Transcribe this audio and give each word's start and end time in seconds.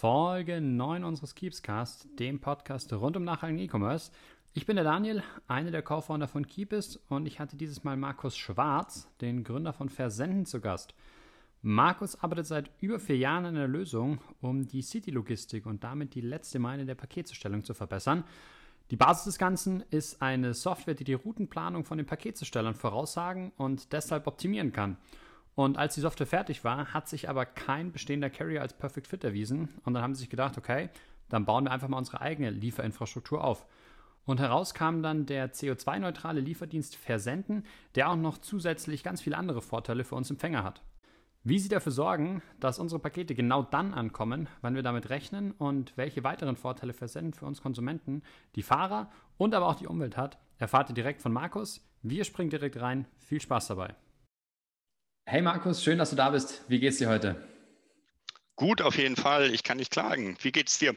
Folge 0.00 0.62
9 0.62 1.04
unseres 1.04 1.34
Keepscast, 1.34 2.08
dem 2.18 2.40
Podcast 2.40 2.90
rund 2.90 3.18
um 3.18 3.24
nachhaltigen 3.24 3.62
E-Commerce. 3.62 4.10
Ich 4.54 4.64
bin 4.64 4.76
der 4.76 4.84
Daniel, 4.86 5.22
einer 5.46 5.70
der 5.70 5.82
Co-Founder 5.82 6.26
von 6.26 6.46
Keepist 6.46 6.98
und 7.10 7.26
ich 7.26 7.38
hatte 7.38 7.58
dieses 7.58 7.84
Mal 7.84 7.98
Markus 7.98 8.34
Schwarz, 8.34 9.10
den 9.20 9.44
Gründer 9.44 9.74
von 9.74 9.90
Versenden, 9.90 10.46
zu 10.46 10.62
Gast. 10.62 10.94
Markus 11.60 12.18
arbeitet 12.18 12.46
seit 12.46 12.70
über 12.80 12.98
vier 12.98 13.18
Jahren 13.18 13.44
an 13.44 13.56
einer 13.58 13.68
Lösung, 13.68 14.20
um 14.40 14.66
die 14.66 14.80
City-Logistik 14.80 15.66
und 15.66 15.84
damit 15.84 16.14
die 16.14 16.22
letzte 16.22 16.58
Meile 16.58 16.86
der 16.86 16.94
Paketzustellung 16.94 17.62
zu 17.62 17.74
verbessern. 17.74 18.24
Die 18.90 18.96
Basis 18.96 19.24
des 19.24 19.38
Ganzen 19.38 19.84
ist 19.90 20.22
eine 20.22 20.54
Software, 20.54 20.94
die 20.94 21.04
die 21.04 21.12
Routenplanung 21.12 21.84
von 21.84 21.98
den 21.98 22.06
Paketzustellern 22.06 22.74
voraussagen 22.74 23.52
und 23.58 23.92
deshalb 23.92 24.26
optimieren 24.26 24.72
kann. 24.72 24.96
Und 25.60 25.76
als 25.76 25.94
die 25.94 26.00
Software 26.00 26.26
fertig 26.26 26.64
war, 26.64 26.94
hat 26.94 27.06
sich 27.06 27.28
aber 27.28 27.44
kein 27.44 27.92
bestehender 27.92 28.30
Carrier 28.30 28.62
als 28.62 28.72
Perfect 28.72 29.06
Fit 29.06 29.24
erwiesen. 29.24 29.68
Und 29.84 29.92
dann 29.92 30.02
haben 30.02 30.14
sie 30.14 30.20
sich 30.20 30.30
gedacht, 30.30 30.56
okay, 30.56 30.88
dann 31.28 31.44
bauen 31.44 31.64
wir 31.64 31.70
einfach 31.70 31.88
mal 31.88 31.98
unsere 31.98 32.22
eigene 32.22 32.48
Lieferinfrastruktur 32.48 33.44
auf. 33.44 33.66
Und 34.24 34.40
heraus 34.40 34.72
kam 34.72 35.02
dann 35.02 35.26
der 35.26 35.52
CO2-neutrale 35.52 36.40
Lieferdienst 36.40 36.96
Versenden, 36.96 37.66
der 37.94 38.08
auch 38.08 38.16
noch 38.16 38.38
zusätzlich 38.38 39.02
ganz 39.02 39.20
viele 39.20 39.36
andere 39.36 39.60
Vorteile 39.60 40.04
für 40.04 40.14
uns 40.14 40.30
Empfänger 40.30 40.64
hat. 40.64 40.80
Wie 41.44 41.58
sie 41.58 41.68
dafür 41.68 41.92
sorgen, 41.92 42.40
dass 42.58 42.78
unsere 42.78 42.98
Pakete 42.98 43.34
genau 43.34 43.62
dann 43.62 43.92
ankommen, 43.92 44.48
wann 44.62 44.74
wir 44.74 44.82
damit 44.82 45.10
rechnen 45.10 45.52
und 45.52 45.94
welche 45.98 46.24
weiteren 46.24 46.56
Vorteile 46.56 46.94
Versenden 46.94 47.34
für 47.34 47.44
uns 47.44 47.60
Konsumenten, 47.60 48.22
die 48.54 48.62
Fahrer 48.62 49.10
und 49.36 49.54
aber 49.54 49.66
auch 49.66 49.74
die 49.74 49.88
Umwelt 49.88 50.16
hat, 50.16 50.38
erfahrt 50.56 50.88
ihr 50.88 50.94
direkt 50.94 51.20
von 51.20 51.34
Markus. 51.34 51.86
Wir 52.00 52.24
springen 52.24 52.48
direkt 52.48 52.80
rein. 52.80 53.04
Viel 53.18 53.42
Spaß 53.42 53.66
dabei. 53.66 53.94
Hey 55.30 55.42
Markus, 55.42 55.84
schön, 55.84 55.96
dass 55.96 56.10
du 56.10 56.16
da 56.16 56.30
bist. 56.30 56.64
Wie 56.66 56.80
geht's 56.80 56.98
dir 56.98 57.08
heute? 57.08 57.36
Gut, 58.56 58.82
auf 58.82 58.98
jeden 58.98 59.14
Fall. 59.14 59.54
Ich 59.54 59.62
kann 59.62 59.76
nicht 59.76 59.92
klagen. 59.92 60.36
Wie 60.42 60.50
geht's 60.50 60.80
dir? 60.80 60.96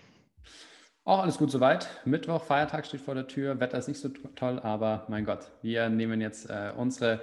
Auch 1.03 1.19
alles 1.19 1.37
gut 1.37 1.51
soweit. 1.51 1.87
Mittwoch, 2.03 2.43
Feiertag 2.43 2.87
steht 2.87 3.01
vor 3.01 3.13
der 3.13 3.27
Tür. 3.27 3.59
Wetter 3.59 3.77
ist 3.77 3.87
nicht 3.87 3.99
so 3.99 4.09
toll, 4.09 4.57
aber 4.57 5.05
mein 5.07 5.23
Gott, 5.23 5.51
wir 5.61 5.87
nehmen 5.89 6.19
jetzt 6.19 6.49
äh, 6.49 6.73
unsere 6.75 7.21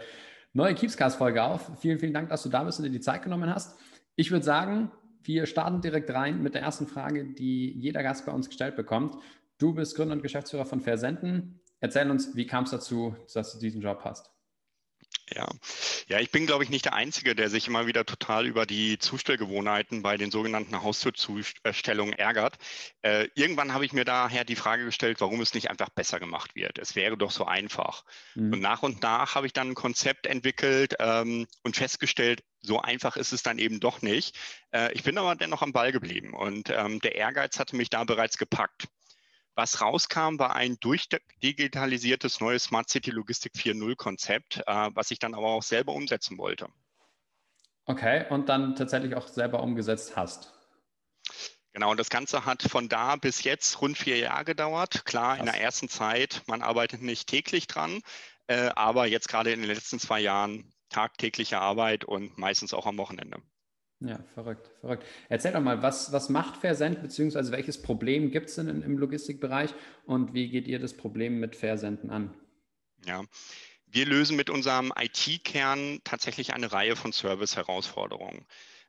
neue 0.52 0.76
Keepscast-Folge 0.76 1.42
auf. 1.42 1.80
Vielen, 1.80 1.98
vielen 1.98 2.14
Dank, 2.14 2.28
dass 2.28 2.44
du 2.44 2.48
da 2.48 2.62
bist 2.62 2.78
und 2.78 2.84
dir 2.84 2.92
die 2.92 3.00
Zeit 3.00 3.24
genommen 3.24 3.52
hast. 3.52 3.76
Ich 4.14 4.30
würde 4.30 4.44
sagen, 4.44 4.92
wir 5.24 5.46
starten 5.46 5.80
direkt 5.80 6.10
rein 6.10 6.40
mit 6.40 6.54
der 6.54 6.62
ersten 6.62 6.86
Frage, 6.86 7.24
die 7.24 7.72
jeder 7.72 8.04
Gast 8.04 8.24
bei 8.24 8.30
uns 8.30 8.46
gestellt 8.46 8.76
bekommt. 8.76 9.16
Du 9.58 9.74
bist 9.74 9.96
Gründer 9.96 10.14
und 10.14 10.22
Geschäftsführer 10.22 10.64
von 10.64 10.80
Versenden. 10.80 11.60
Erzähl 11.80 12.08
uns, 12.08 12.36
wie 12.36 12.46
kam 12.46 12.62
es 12.62 12.70
dazu, 12.70 13.16
dass 13.34 13.52
du 13.54 13.58
diesen 13.58 13.80
Job 13.80 14.02
hast? 14.04 14.30
Ja. 15.34 15.48
ja, 16.08 16.18
ich 16.18 16.30
bin, 16.30 16.46
glaube 16.46 16.64
ich, 16.64 16.70
nicht 16.70 16.86
der 16.86 16.94
Einzige, 16.94 17.36
der 17.36 17.50
sich 17.50 17.68
immer 17.68 17.86
wieder 17.86 18.04
total 18.04 18.46
über 18.46 18.66
die 18.66 18.98
Zustellgewohnheiten 18.98 20.02
bei 20.02 20.16
den 20.16 20.30
sogenannten 20.30 20.82
Haustürzustellungen 20.82 22.14
ärgert. 22.14 22.58
Äh, 23.02 23.28
irgendwann 23.34 23.72
habe 23.72 23.84
ich 23.84 23.92
mir 23.92 24.04
daher 24.04 24.44
die 24.44 24.56
Frage 24.56 24.84
gestellt, 24.84 25.20
warum 25.20 25.40
es 25.40 25.54
nicht 25.54 25.70
einfach 25.70 25.90
besser 25.90 26.18
gemacht 26.18 26.56
wird. 26.56 26.78
Es 26.78 26.96
wäre 26.96 27.16
doch 27.16 27.30
so 27.30 27.44
einfach. 27.44 28.04
Mhm. 28.34 28.54
Und 28.54 28.60
nach 28.60 28.82
und 28.82 29.02
nach 29.02 29.36
habe 29.36 29.46
ich 29.46 29.52
dann 29.52 29.70
ein 29.70 29.74
Konzept 29.74 30.26
entwickelt 30.26 30.96
ähm, 30.98 31.46
und 31.62 31.76
festgestellt, 31.76 32.42
so 32.62 32.80
einfach 32.80 33.16
ist 33.16 33.32
es 33.32 33.42
dann 33.42 33.58
eben 33.58 33.80
doch 33.80 34.02
nicht. 34.02 34.36
Äh, 34.72 34.92
ich 34.94 35.02
bin 35.04 35.16
aber 35.16 35.36
dennoch 35.36 35.62
am 35.62 35.72
Ball 35.72 35.92
geblieben 35.92 36.34
und 36.34 36.70
ähm, 36.70 37.00
der 37.00 37.14
Ehrgeiz 37.14 37.58
hatte 37.58 37.76
mich 37.76 37.90
da 37.90 38.04
bereits 38.04 38.36
gepackt. 38.36 38.88
Was 39.60 39.82
rauskam, 39.82 40.38
war 40.38 40.56
ein 40.56 40.78
durchdigitalisiertes 40.80 42.40
neues 42.40 42.64
Smart 42.64 42.88
City 42.88 43.10
Logistik 43.10 43.52
4.0 43.54 43.94
Konzept, 43.94 44.62
äh, 44.66 44.90
was 44.94 45.10
ich 45.10 45.18
dann 45.18 45.34
aber 45.34 45.48
auch 45.48 45.62
selber 45.62 45.92
umsetzen 45.92 46.38
wollte. 46.38 46.66
Okay, 47.84 48.24
und 48.30 48.48
dann 48.48 48.74
tatsächlich 48.74 49.14
auch 49.14 49.28
selber 49.28 49.62
umgesetzt 49.62 50.16
hast. 50.16 50.54
Genau, 51.74 51.90
und 51.90 52.00
das 52.00 52.08
Ganze 52.08 52.46
hat 52.46 52.62
von 52.62 52.88
da 52.88 53.16
bis 53.16 53.44
jetzt 53.44 53.82
rund 53.82 53.98
vier 53.98 54.16
Jahre 54.16 54.46
gedauert. 54.46 55.04
Klar, 55.04 55.36
Krass. 55.36 55.40
in 55.40 55.44
der 55.52 55.60
ersten 55.60 55.90
Zeit, 55.90 56.40
man 56.46 56.62
arbeitet 56.62 57.02
nicht 57.02 57.28
täglich 57.28 57.66
dran, 57.66 58.00
äh, 58.46 58.70
aber 58.76 59.08
jetzt 59.08 59.28
gerade 59.28 59.52
in 59.52 59.60
den 59.60 59.68
letzten 59.68 59.98
zwei 59.98 60.20
Jahren 60.20 60.72
tagtägliche 60.88 61.60
Arbeit 61.60 62.06
und 62.06 62.38
meistens 62.38 62.72
auch 62.72 62.86
am 62.86 62.96
Wochenende. 62.96 63.42
Ja, 64.00 64.18
verrückt, 64.34 64.70
verrückt. 64.80 65.04
Erzähl 65.28 65.52
doch 65.52 65.60
mal, 65.60 65.82
was, 65.82 66.10
was 66.10 66.30
macht 66.30 66.56
Versend, 66.56 67.02
beziehungsweise 67.02 67.52
welches 67.52 67.82
Problem 67.82 68.30
gibt 68.30 68.48
es 68.48 68.54
denn 68.54 68.68
im 68.68 68.98
Logistikbereich 68.98 69.74
und 70.06 70.32
wie 70.32 70.48
geht 70.48 70.66
ihr 70.66 70.78
das 70.78 70.96
Problem 70.96 71.38
mit 71.38 71.54
Versenden 71.54 72.10
an? 72.10 72.34
Ja, 73.04 73.22
wir 73.86 74.06
lösen 74.06 74.36
mit 74.36 74.48
unserem 74.48 74.92
IT-Kern 74.96 76.00
tatsächlich 76.04 76.54
eine 76.54 76.72
Reihe 76.72 76.96
von 76.96 77.12
Service-Herausforderungen. 77.12 78.46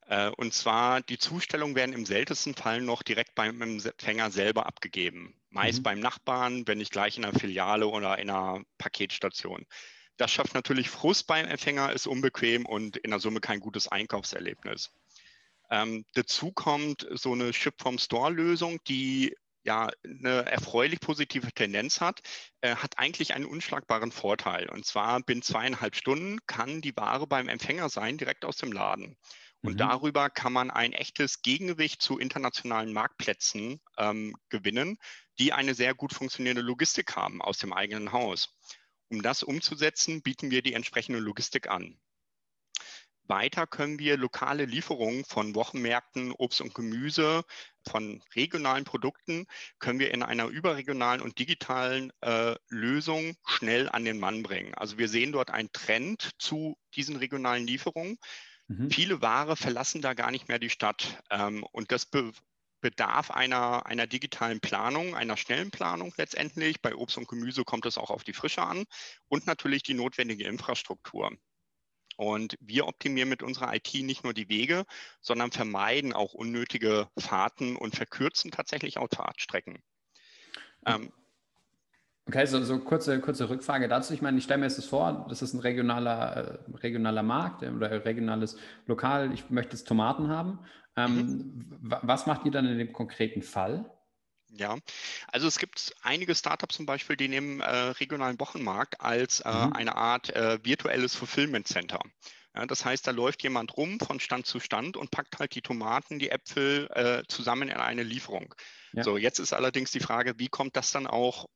Äh, 0.08 0.30
und 0.30 0.54
zwar, 0.54 1.02
die 1.02 1.18
Zustellungen 1.18 1.76
werden 1.76 1.94
im 1.94 2.06
seltensten 2.06 2.54
Fall 2.54 2.82
noch 2.82 3.04
direkt 3.04 3.36
beim 3.36 3.62
Empfänger 3.62 4.32
selber 4.32 4.66
abgegeben. 4.66 5.36
Meist 5.50 5.80
mhm. 5.80 5.84
beim 5.84 6.00
Nachbarn, 6.00 6.68
wenn 6.68 6.78
nicht 6.78 6.92
gleich 6.92 7.18
in 7.18 7.26
einer 7.26 7.38
Filiale 7.38 7.88
oder 7.88 8.18
in 8.20 8.30
einer 8.30 8.64
Paketstation. 8.78 9.66
Das 10.18 10.32
schafft 10.32 10.54
natürlich 10.54 10.90
Frust 10.90 11.28
beim 11.28 11.48
Empfänger, 11.48 11.94
ist 11.94 12.08
unbequem 12.08 12.66
und 12.66 12.98
in 12.98 13.10
der 13.10 13.20
Summe 13.20 13.40
kein 13.40 13.60
gutes 13.60 13.88
Einkaufserlebnis. 13.88 14.92
Ähm, 15.72 16.06
dazu 16.14 16.52
kommt 16.52 17.08
so 17.12 17.32
eine 17.32 17.54
Ship-from-Store-Lösung, 17.54 18.80
die 18.88 19.34
ja 19.64 19.90
eine 20.04 20.46
erfreulich 20.46 21.00
positive 21.00 21.52
Tendenz 21.54 22.02
hat, 22.02 22.22
äh, 22.62 22.76
hat 22.76 22.98
eigentlich 22.98 23.34
einen 23.34 23.46
unschlagbaren 23.46 24.12
Vorteil. 24.12 24.70
Und 24.70 24.86
zwar 24.86 25.22
binnen 25.22 25.42
zweieinhalb 25.42 25.96
Stunden 25.96 26.40
kann 26.46 26.82
die 26.82 26.96
Ware 26.96 27.28
beim 27.28 27.48
Empfänger 27.48 27.90
sein, 27.90 28.18
direkt 28.18 28.44
aus 28.44 28.58
dem 28.58 28.72
Laden. 28.72 29.18
Und 29.64 29.74
mhm. 29.74 29.78
darüber 29.78 30.30
kann 30.30 30.54
man 30.54 30.72
ein 30.72 30.94
echtes 30.94 31.42
Gegengewicht 31.42 32.02
zu 32.02 32.18
internationalen 32.18 32.92
Marktplätzen 32.92 33.80
ähm, 33.98 34.36
gewinnen, 34.50 34.98
die 35.40 35.54
eine 35.54 35.76
sehr 35.76 35.94
gut 35.94 36.14
funktionierende 36.14 36.64
Logistik 36.64 37.16
haben 37.16 37.42
aus 37.42 37.60
dem 37.60 37.72
eigenen 37.72 38.12
Haus. 38.12 38.50
Um 39.10 39.22
das 39.22 39.44
umzusetzen, 39.44 40.22
bieten 40.22 40.52
wir 40.52 40.62
die 40.62 40.74
entsprechende 40.74 41.20
Logistik 41.20 41.70
an. 41.70 42.00
Weiter 43.32 43.66
können 43.66 43.98
wir 43.98 44.18
lokale 44.18 44.66
Lieferungen 44.66 45.24
von 45.24 45.56
Wochenmärkten, 45.56 46.34
Obst 46.34 46.60
und 46.60 46.76
Gemüse, 46.76 47.44
von 47.88 48.22
regionalen 48.36 48.84
Produkten, 48.84 49.46
können 49.80 50.00
wir 50.00 50.14
in 50.14 50.22
einer 50.22 50.48
überregionalen 50.48 51.22
und 51.22 51.40
digitalen 51.40 52.12
äh, 52.20 52.56
Lösung 52.68 53.38
schnell 53.48 53.88
an 53.88 54.04
den 54.04 54.20
Mann 54.20 54.44
bringen. 54.44 54.76
Also 54.76 54.98
wir 54.98 55.08
sehen 55.08 55.32
dort 55.32 55.50
einen 55.50 55.72
Trend 55.72 56.32
zu 56.40 56.78
diesen 56.94 57.16
regionalen 57.16 57.66
Lieferungen. 57.66 58.18
Mhm. 58.68 58.92
Viele 58.92 59.22
Ware 59.22 59.56
verlassen 59.56 60.02
da 60.02 60.14
gar 60.14 60.30
nicht 60.30 60.50
mehr 60.50 60.60
die 60.60 60.70
Stadt. 60.70 61.24
Ähm, 61.30 61.64
und 61.72 61.94
das 61.94 62.06
be 62.06 62.34
bedarf 62.82 63.32
einer, 63.32 63.86
einer 63.86 64.08
digitalen 64.08 64.60
Planung, 64.60 65.16
einer 65.16 65.38
schnellen 65.38 65.72
Planung 65.72 66.14
letztendlich. 66.18 66.82
Bei 66.82 66.96
Obst 66.96 67.18
und 67.18 67.30
Gemüse 67.30 67.64
kommt 67.64 67.86
es 67.86 67.98
auch 67.98 68.10
auf 68.10 68.24
die 68.26 68.34
Frische 68.34 68.64
an 68.64 68.84
und 69.30 69.48
natürlich 69.48 69.84
die 69.84 69.94
notwendige 69.94 70.46
Infrastruktur. 70.46 71.32
Und 72.18 72.58
wir 72.60 72.88
optimieren 72.88 73.30
mit 73.30 73.44
unserer 73.44 73.74
IT 73.74 73.94
nicht 73.94 74.24
nur 74.24 74.34
die 74.34 74.50
Wege, 74.50 74.86
sondern 75.22 75.52
vermeiden 75.52 76.14
auch 76.14 76.34
unnötige 76.34 77.08
Fahrten 77.18 77.76
und 77.76 77.96
verkürzen 77.96 78.52
tatsächlich 78.52 78.98
auch 78.98 79.08
Fahrtstrecken. 79.14 79.82
Ähm, 80.86 81.12
okay, 82.28 82.46
so, 82.46 82.64
so 82.64 82.80
kurze, 82.80 83.20
kurze 83.22 83.50
Rückfrage 83.50 83.88
dazu. 83.88 84.14
Ich 84.14 84.22
meine, 84.22 84.38
ich 84.38 84.44
stelle 84.44 84.60
mir 84.60 84.66
jetzt 84.66 84.78
das 84.78 84.86
vor, 84.86 85.26
das 85.30 85.42
ist 85.42 85.54
ein 85.54 85.60
regionaler, 85.60 86.60
äh, 86.68 86.78
regionaler 86.78 87.24
Markt 87.24 87.64
oder 87.64 88.06
regionales 88.06 88.58
Lokal. 88.86 89.34
Ich 89.34 89.50
möchte 89.50 89.76
jetzt 89.76 89.88
Tomaten 89.88 90.30
haben. 90.30 90.60
Ähm, 90.96 91.16
mhm. 91.16 91.66
Was 91.80 92.26
macht 92.26 92.46
ihr 92.46 92.52
dann 92.52 92.66
in 92.66 92.78
dem 92.78 92.94
konkreten 92.94 93.42
Fall? 93.42 93.90
Ja, 94.54 94.78
also 95.28 95.48
es 95.48 95.58
gibt 95.58 95.96
einige 96.02 96.36
Startups 96.36 96.76
zum 96.76 96.86
Beispiel, 96.86 97.16
die 97.16 97.30
nehmen 97.30 97.62
äh, 97.62 97.70
regionalen 97.70 98.40
Wochenmarkt 98.40 99.00
als 99.00 99.40
äh, 99.40 99.50
mhm. 99.50 99.74
eine 99.74 99.96
Art 99.96 100.30
äh, 100.30 100.60
virtuelles 100.64 101.16
Fulfillment 101.16 101.68
Center. 101.68 102.00
Ja, 102.54 102.66
das 102.66 102.84
heißt, 102.84 103.08
da 103.08 103.12
läuft 103.12 103.44
jemand 103.44 103.78
rum 103.78 104.00
von 104.00 104.20
Stand 104.20 104.46
zu 104.46 104.60
Stand 104.60 104.98
und 104.98 105.10
packt 105.10 105.40
halt 105.40 105.56
die 105.56 105.62
Tomaten, 105.62 106.20
die 106.20 106.32
Äpfel 106.32 106.90
äh, 106.94 107.24
zusammen 107.30 107.70
in 107.70 107.78
eine 107.78 108.04
Lieferung. 108.04 108.54
Ja. 108.92 109.04
So, 109.04 109.18
jetzt 109.18 109.40
ist 109.40 109.54
allerdings 109.54 109.92
die 109.92 110.02
Frage, 110.02 110.38
wie 110.38 110.50
kommt 110.50 110.76
das 110.76 110.92
dann 110.92 111.08
auch 111.08 111.48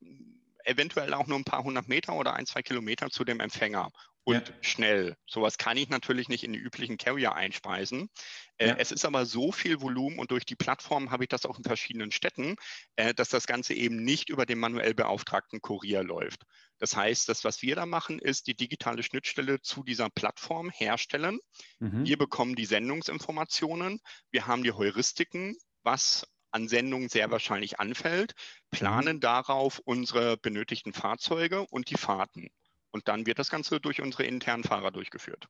eventuell 0.63 1.13
auch 1.13 1.27
nur 1.27 1.37
ein 1.37 1.43
paar 1.43 1.63
hundert 1.63 1.89
Meter 1.89 2.13
oder 2.13 2.33
ein, 2.33 2.45
zwei 2.45 2.63
Kilometer 2.63 3.09
zu 3.09 3.25
dem 3.25 3.41
Empfänger 3.41 3.91
und 4.25 4.53
schnell. 4.61 5.15
Sowas 5.27 5.59
kann 5.59 5.77
ich 5.77 5.89
natürlich 5.89 6.29
nicht 6.29 6.43
in 6.43 6.51
die 6.51 6.59
üblichen 6.59 6.97
Carrier 6.97 7.35
einspeisen. 7.35 8.09
Äh, 8.57 8.69
ja. 8.69 8.75
Es 8.77 8.91
ist 8.91 9.05
aber 9.05 9.25
so 9.25 9.51
viel 9.51 9.81
Volumen 9.81 10.17
und 10.17 10.31
durch 10.31 10.45
die 10.45 10.55
Plattform 10.55 11.11
habe 11.11 11.25
ich 11.25 11.29
das 11.29 11.45
auch 11.45 11.59
in 11.59 11.63
verschiedenen 11.63 12.11
Städten, 12.11 12.55
äh, 12.95 13.13
dass 13.13 13.29
das 13.29 13.45
Ganze 13.45 13.75
eben 13.75 14.03
nicht 14.03 14.29
über 14.29 14.47
den 14.47 14.57
manuell 14.57 14.95
beauftragten 14.95 15.61
Kurier 15.61 16.03
läuft. 16.03 16.41
Das 16.79 16.95
heißt, 16.95 17.29
das, 17.29 17.43
was 17.43 17.61
wir 17.61 17.75
da 17.75 17.85
machen, 17.85 18.17
ist 18.17 18.47
die 18.47 18.55
digitale 18.55 19.03
Schnittstelle 19.03 19.61
zu 19.61 19.83
dieser 19.83 20.09
Plattform 20.09 20.71
herstellen. 20.71 21.39
Mhm. 21.79 22.05
Wir 22.05 22.17
bekommen 22.17 22.55
die 22.55 22.65
Sendungsinformationen, 22.65 23.99
wir 24.31 24.47
haben 24.47 24.63
die 24.63 24.71
Heuristiken, 24.71 25.55
was 25.83 26.27
an 26.49 26.67
Sendungen 26.67 27.09
sehr 27.09 27.29
wahrscheinlich 27.29 27.79
anfällt, 27.79 28.33
mhm. 28.33 28.77
planen 28.77 29.19
darauf 29.19 29.79
unsere 29.85 30.35
benötigten 30.37 30.93
Fahrzeuge 30.93 31.67
und 31.69 31.91
die 31.91 31.97
Fahrten. 31.97 32.49
Und 32.95 33.09
dann 33.09 33.25
wird 33.25 33.39
das 33.39 33.49
Ganze 33.49 33.81
durch 33.81 34.01
unsere 34.01 34.23
internen 34.23 34.63
Fahrer 34.63 34.89
durchgeführt. 34.89 35.49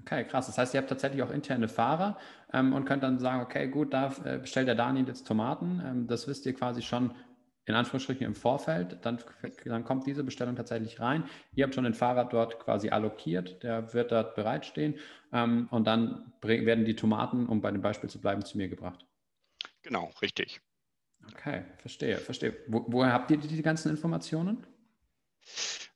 Okay, 0.00 0.22
krass. 0.24 0.48
Das 0.48 0.58
heißt, 0.58 0.74
ihr 0.74 0.80
habt 0.80 0.90
tatsächlich 0.90 1.22
auch 1.22 1.30
interne 1.30 1.66
Fahrer 1.66 2.18
ähm, 2.52 2.74
und 2.74 2.84
könnt 2.84 3.02
dann 3.02 3.18
sagen, 3.18 3.40
okay, 3.40 3.68
gut, 3.68 3.94
da 3.94 4.14
äh, 4.22 4.36
bestellt 4.36 4.68
der 4.68 4.74
Daniel 4.74 5.08
jetzt 5.08 5.26
Tomaten. 5.26 5.82
Ähm, 5.82 6.06
das 6.06 6.28
wisst 6.28 6.44
ihr 6.44 6.52
quasi 6.52 6.82
schon 6.82 7.14
in 7.64 7.74
Anführungsstrichen 7.74 8.26
im 8.26 8.34
Vorfeld. 8.34 8.98
Dann, 9.00 9.18
dann 9.64 9.84
kommt 9.84 10.06
diese 10.06 10.24
Bestellung 10.24 10.56
tatsächlich 10.56 11.00
rein. 11.00 11.24
Ihr 11.54 11.64
habt 11.64 11.74
schon 11.74 11.84
den 11.84 11.94
Fahrer 11.94 12.26
dort 12.26 12.60
quasi 12.60 12.90
allokiert, 12.90 13.62
der 13.62 13.94
wird 13.94 14.12
dort 14.12 14.34
bereitstehen 14.34 14.98
ähm, 15.32 15.68
und 15.70 15.86
dann 15.86 16.34
werden 16.42 16.84
die 16.84 16.96
Tomaten, 16.96 17.46
um 17.46 17.62
bei 17.62 17.70
dem 17.70 17.80
Beispiel 17.80 18.10
zu 18.10 18.20
bleiben, 18.20 18.44
zu 18.44 18.58
mir 18.58 18.68
gebracht. 18.68 19.06
Genau, 19.80 20.12
richtig. 20.20 20.60
Okay, 21.32 21.64
verstehe, 21.78 22.18
verstehe. 22.18 22.54
Wo, 22.66 22.84
woher 22.88 23.14
habt 23.14 23.30
ihr 23.30 23.38
die, 23.38 23.48
die 23.48 23.62
ganzen 23.62 23.88
Informationen? 23.88 24.66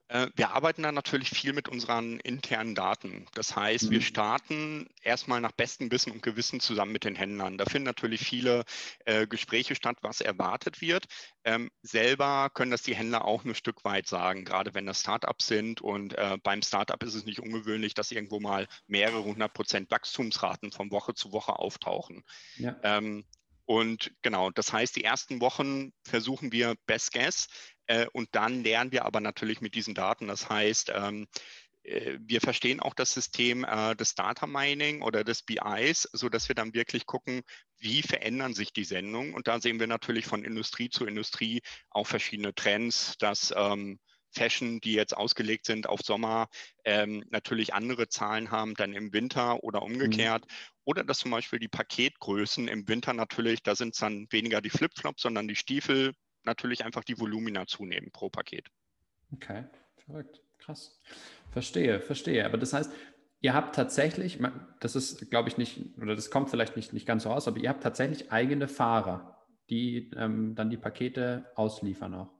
Äh, 0.09 0.29
wir 0.35 0.51
arbeiten 0.51 0.83
dann 0.83 0.95
natürlich 0.95 1.31
viel 1.31 1.53
mit 1.53 1.69
unseren 1.69 2.19
internen 2.21 2.75
Daten. 2.75 3.27
Das 3.35 3.55
heißt, 3.55 3.87
mhm. 3.87 3.91
wir 3.91 4.01
starten 4.01 4.89
erstmal 5.03 5.41
nach 5.41 5.53
bestem 5.53 5.91
Wissen 5.91 6.13
und 6.13 6.23
Gewissen 6.23 6.61
zusammen 6.61 6.93
mit 6.93 7.05
den 7.05 7.15
Händlern. 7.15 7.59
Da 7.59 7.67
finden 7.67 7.85
natürlich 7.85 8.23
viele 8.23 8.65
äh, 9.05 9.27
Gespräche 9.27 9.75
statt, 9.75 9.99
was 10.01 10.21
erwartet 10.21 10.81
wird. 10.81 11.07
Ähm, 11.45 11.71
selber 11.83 12.51
können 12.53 12.71
das 12.71 12.83
die 12.83 12.95
Händler 12.95 13.25
auch 13.25 13.45
ein 13.45 13.55
Stück 13.55 13.85
weit 13.85 14.07
sagen, 14.07 14.45
gerade 14.45 14.75
wenn 14.75 14.87
das 14.87 15.01
Startups 15.01 15.47
sind. 15.47 15.81
Und 15.81 16.17
äh, 16.17 16.39
beim 16.43 16.63
Startup 16.63 17.03
ist 17.03 17.15
es 17.15 17.27
nicht 17.27 17.41
ungewöhnlich, 17.41 17.95
dass 17.95 18.11
irgendwo 18.11 18.41
mal 18.41 18.67
mehrere 18.87 19.23
hundert 19.23 19.53
Prozent 19.53 19.91
Wachstumsraten 19.91 20.73
von 20.73 20.91
Woche 20.91 21.15
zu 21.15 21.33
Woche 21.33 21.59
auftauchen. 21.59 22.25
Ja. 22.57 22.77
Ähm, 22.83 23.25
und 23.67 24.13
genau, 24.23 24.49
das 24.51 24.73
heißt, 24.73 24.97
die 24.97 25.05
ersten 25.05 25.43
Wochen 25.43 25.93
versuchen 26.03 26.53
wir 26.53 26.75
Best 26.87 27.13
Guess 27.13 27.49
und 28.13 28.29
dann 28.33 28.63
lernen 28.63 28.93
wir 28.93 29.05
aber 29.05 29.21
natürlich 29.21 29.61
mit 29.61 29.75
diesen 29.75 29.95
Daten. 29.95 30.29
Das 30.29 30.49
heißt, 30.49 30.93
ähm, 30.95 31.27
äh, 31.89 32.19
wir 32.21 32.41
verstehen 32.41 32.81
auch 32.81 32.95
das 32.95 33.13
System 33.13 33.65
äh, 33.65 33.97
des 33.97 34.15
Data 34.15 34.47
Mining 34.47 35.03
oder 35.03 35.25
des 35.25 35.43
BIs, 35.43 36.09
sodass 36.13 36.49
wir 36.49 36.55
dann 36.55 36.75
wirklich 36.75 37.07
gucken, 37.07 37.43
wie 37.79 38.03
verändern 38.03 38.55
sich 38.55 38.73
die 38.73 38.85
Sendungen. 38.85 39.35
Und 39.35 39.49
da 39.49 39.61
sehen 39.61 39.81
wir 39.81 39.87
natürlich 39.87 40.27
von 40.27 40.45
Industrie 40.45 40.91
zu 40.91 41.07
Industrie 41.07 41.63
auch 41.91 42.07
verschiedene 42.07 42.55
Trends, 42.55 43.17
dass 43.19 43.53
ähm, 43.57 43.99
Fashion, 44.31 44.81
die 44.81 44.93
jetzt 44.93 45.17
ausgelegt 45.17 45.65
sind 45.65 45.89
auf 45.89 46.01
Sommer, 46.01 46.49
ähm, 46.85 47.25
natürlich 47.31 47.73
andere 47.73 48.09
Zahlen 48.09 48.51
haben 48.51 48.75
dann 48.75 48.93
im 48.93 49.13
Winter 49.13 49.65
oder 49.65 49.83
umgekehrt. 49.83 50.45
Mhm. 50.45 50.55
Oder 50.85 51.05
dass 51.05 51.21
zum 51.21 51.31
Beispiel 51.31 51.59
die 51.59 51.69
Paketgrößen 51.69 52.69
im 52.69 52.87
Winter 52.89 53.15
natürlich, 53.15 53.63
da 53.63 53.75
sind 53.75 53.95
es 53.95 54.01
dann 54.01 54.27
weniger 54.31 54.61
die 54.61 54.71
Flipflops, 54.71 55.23
sondern 55.23 55.49
die 55.49 55.57
Stiefel, 55.57 56.13
natürlich 56.49 56.85
einfach 56.85 57.05
die 57.05 57.19
Volumina 57.19 57.67
zunehmen 57.67 58.11
pro 58.11 58.29
Paket. 58.29 58.69
Okay, 59.33 59.65
verrückt, 60.07 60.41
krass. 60.59 60.99
Verstehe, 61.51 62.01
verstehe. 62.01 62.45
Aber 62.45 62.59
das 62.59 62.73
heißt, 62.73 62.91
ihr 63.41 63.55
habt 63.55 63.75
tatsächlich, 63.75 64.39
das 64.81 64.97
ist, 64.97 65.31
glaube 65.31 65.49
ich, 65.49 65.59
nicht, 65.59 65.97
oder 65.99 66.17
das 66.17 66.31
kommt 66.31 66.51
vielleicht 66.51 66.77
nicht, 66.77 66.93
nicht 66.93 67.07
ganz 67.07 67.23
so 67.25 67.31
raus, 67.31 67.49
aber 67.49 67.59
ihr 67.59 67.69
habt 67.69 67.83
tatsächlich 67.83 68.33
eigene 68.33 68.69
Fahrer, 68.69 69.47
die 69.71 70.11
ähm, 70.17 70.55
dann 70.55 70.71
die 70.71 70.77
Pakete 70.77 71.51
ausliefern 71.55 72.15
auch. 72.15 72.39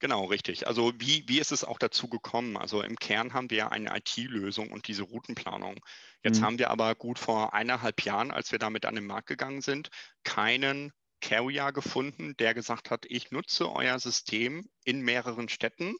Genau, 0.00 0.26
richtig. 0.26 0.66
Also 0.66 0.92
wie, 0.98 1.24
wie 1.28 1.40
ist 1.40 1.52
es 1.52 1.64
auch 1.64 1.78
dazu 1.78 2.08
gekommen? 2.08 2.58
Also 2.58 2.82
im 2.82 2.96
Kern 2.96 3.32
haben 3.32 3.48
wir 3.48 3.56
ja 3.56 3.68
eine 3.68 3.96
IT-Lösung 3.96 4.70
und 4.70 4.86
diese 4.86 5.04
Routenplanung. 5.04 5.76
Jetzt 6.22 6.40
mhm. 6.40 6.44
haben 6.44 6.58
wir 6.58 6.70
aber 6.70 6.94
gut 6.94 7.18
vor 7.18 7.54
eineinhalb 7.54 8.02
Jahren, 8.02 8.30
als 8.30 8.52
wir 8.52 8.58
damit 8.58 8.84
an 8.84 8.96
den 8.96 9.06
Markt 9.06 9.28
gegangen 9.28 9.62
sind, 9.62 9.88
keinen 10.22 10.92
Carrier 11.24 11.72
gefunden, 11.72 12.36
der 12.36 12.52
gesagt 12.52 12.90
hat, 12.90 13.06
ich 13.08 13.30
nutze 13.30 13.72
euer 13.72 13.98
System 13.98 14.68
in 14.84 15.00
mehreren 15.00 15.48
Städten 15.48 15.96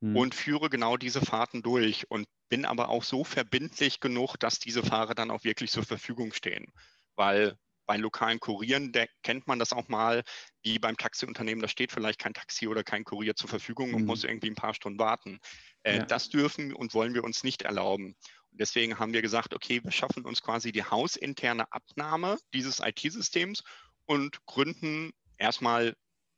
mhm. 0.00 0.16
und 0.16 0.34
führe 0.34 0.68
genau 0.68 0.98
diese 0.98 1.22
Fahrten 1.22 1.62
durch 1.62 2.10
und 2.10 2.28
bin 2.50 2.66
aber 2.66 2.90
auch 2.90 3.02
so 3.02 3.24
verbindlich 3.24 4.00
genug, 4.00 4.36
dass 4.36 4.58
diese 4.58 4.82
Fahrer 4.82 5.14
dann 5.14 5.30
auch 5.30 5.44
wirklich 5.44 5.70
zur 5.70 5.84
Verfügung 5.84 6.34
stehen. 6.34 6.66
Weil 7.14 7.56
bei 7.86 7.96
lokalen 7.96 8.38
Kurieren, 8.38 8.92
kennt 9.22 9.46
man 9.46 9.58
das 9.58 9.72
auch 9.72 9.88
mal, 9.88 10.24
wie 10.62 10.78
beim 10.78 10.96
Taxiunternehmen, 10.96 11.62
da 11.62 11.68
steht 11.68 11.92
vielleicht 11.92 12.18
kein 12.18 12.34
Taxi 12.34 12.68
oder 12.68 12.84
kein 12.84 13.04
Kurier 13.04 13.34
zur 13.34 13.48
Verfügung 13.48 13.94
und 13.94 14.02
mhm. 14.02 14.06
muss 14.06 14.24
irgendwie 14.24 14.50
ein 14.50 14.56
paar 14.56 14.74
Stunden 14.74 14.98
warten. 14.98 15.38
Äh, 15.84 15.98
ja. 15.98 16.04
Das 16.04 16.28
dürfen 16.28 16.74
und 16.74 16.92
wollen 16.92 17.14
wir 17.14 17.24
uns 17.24 17.44
nicht 17.44 17.62
erlauben. 17.62 18.16
Und 18.50 18.60
deswegen 18.60 18.98
haben 18.98 19.14
wir 19.14 19.22
gesagt, 19.22 19.54
okay, 19.54 19.82
wir 19.82 19.92
schaffen 19.92 20.26
uns 20.26 20.42
quasi 20.42 20.72
die 20.72 20.84
hausinterne 20.84 21.72
Abnahme 21.72 22.36
dieses 22.52 22.80
IT-Systems 22.80 23.62
und 24.06 24.44
gründen 24.46 25.12
erstmal 25.38 25.94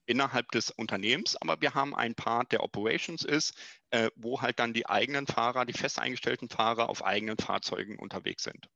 innerhalb 0.06 0.50
des 0.53 0.70
Unternehmens, 0.70 1.37
aber 1.37 1.61
wir 1.61 1.75
haben 1.75 1.94
einen 1.94 2.15
Part, 2.15 2.53
der 2.53 2.62
Operations 2.62 3.25
ist, 3.25 3.55
äh, 3.91 4.11
wo 4.17 4.41
halt 4.41 4.59
dann 4.59 4.73
die 4.73 4.88
eigenen 4.88 5.26
Fahrer, 5.26 5.67
die 5.67 5.75
fest 5.75 5.99
eingestellten 5.99 6.49
Fahrer 6.49 6.88
auf 6.88 7.05
eigenen 7.05 7.37
Fahrzeugen 7.37 7.99
unterwegs 7.99 8.44
sind. 8.44 8.69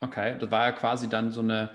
Okay, 0.00 0.36
das 0.38 0.50
war 0.50 0.66
ja 0.66 0.72
quasi 0.72 1.08
dann 1.08 1.30
so 1.30 1.40
eine, 1.40 1.70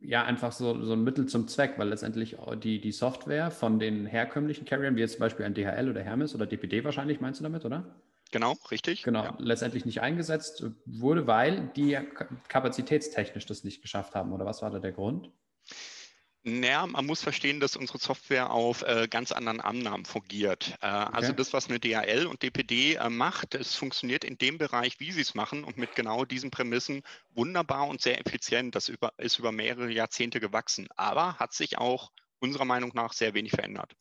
ja, 0.00 0.24
einfach 0.24 0.52
so, 0.52 0.82
so 0.82 0.94
ein 0.94 1.04
Mittel 1.04 1.26
zum 1.26 1.46
Zweck, 1.48 1.74
weil 1.76 1.88
letztendlich 1.88 2.36
die, 2.62 2.80
die 2.80 2.92
Software 2.92 3.50
von 3.50 3.78
den 3.78 4.06
herkömmlichen 4.06 4.64
Carriern, 4.64 4.96
wie 4.96 5.00
jetzt 5.00 5.12
zum 5.12 5.20
Beispiel 5.20 5.44
ein 5.44 5.54
DHL 5.54 5.90
oder 5.90 6.02
Hermes 6.02 6.34
oder 6.34 6.46
DPD 6.46 6.82
wahrscheinlich, 6.82 7.20
meinst 7.20 7.40
du 7.40 7.44
damit, 7.44 7.64
oder? 7.64 7.84
Genau, 8.30 8.56
richtig. 8.70 9.02
Genau, 9.02 9.24
ja. 9.24 9.36
letztendlich 9.38 9.84
nicht 9.84 10.00
eingesetzt 10.00 10.64
wurde, 10.86 11.26
weil 11.26 11.70
die 11.76 11.98
kapazitätstechnisch 12.48 13.46
das 13.46 13.64
nicht 13.64 13.82
geschafft 13.82 14.14
haben, 14.14 14.32
oder 14.32 14.44
was 14.44 14.62
war 14.62 14.70
da 14.70 14.78
der 14.78 14.92
Grund? 14.92 15.30
Naja, 16.42 16.86
man 16.86 17.04
muss 17.04 17.22
verstehen, 17.22 17.60
dass 17.60 17.76
unsere 17.76 17.98
Software 17.98 18.50
auf 18.50 18.82
äh, 18.82 19.08
ganz 19.08 19.30
anderen 19.30 19.60
Annahmen 19.60 20.06
fungiert. 20.06 20.74
Äh, 20.80 20.86
also 20.86 21.06
okay. 21.06 21.16
Also 21.16 21.32
das, 21.32 21.52
was 21.52 21.68
eine 21.68 21.78
DHL 21.78 22.26
und 22.26 22.42
DPD 22.42 22.94
äh, 22.94 23.10
macht, 23.10 23.54
es 23.54 23.74
funktioniert 23.74 24.24
in 24.24 24.38
dem 24.38 24.56
Bereich, 24.56 25.00
wie 25.00 25.12
sie 25.12 25.20
es 25.20 25.34
machen 25.34 25.64
und 25.64 25.76
mit 25.76 25.94
genau 25.94 26.24
diesen 26.24 26.50
Prämissen 26.50 27.02
wunderbar 27.34 27.88
und 27.88 28.00
sehr 28.00 28.18
effizient. 28.18 28.74
Das 28.74 28.88
über, 28.88 29.12
ist 29.18 29.38
über 29.38 29.52
mehrere 29.52 29.90
Jahrzehnte 29.90 30.40
gewachsen, 30.40 30.88
aber 30.96 31.38
hat 31.38 31.52
sich 31.52 31.76
auch 31.76 32.10
unserer 32.40 32.64
Meinung 32.64 32.90
nach 32.94 33.12
sehr 33.12 33.34
wenig 33.34 33.52
verändert 33.52 33.94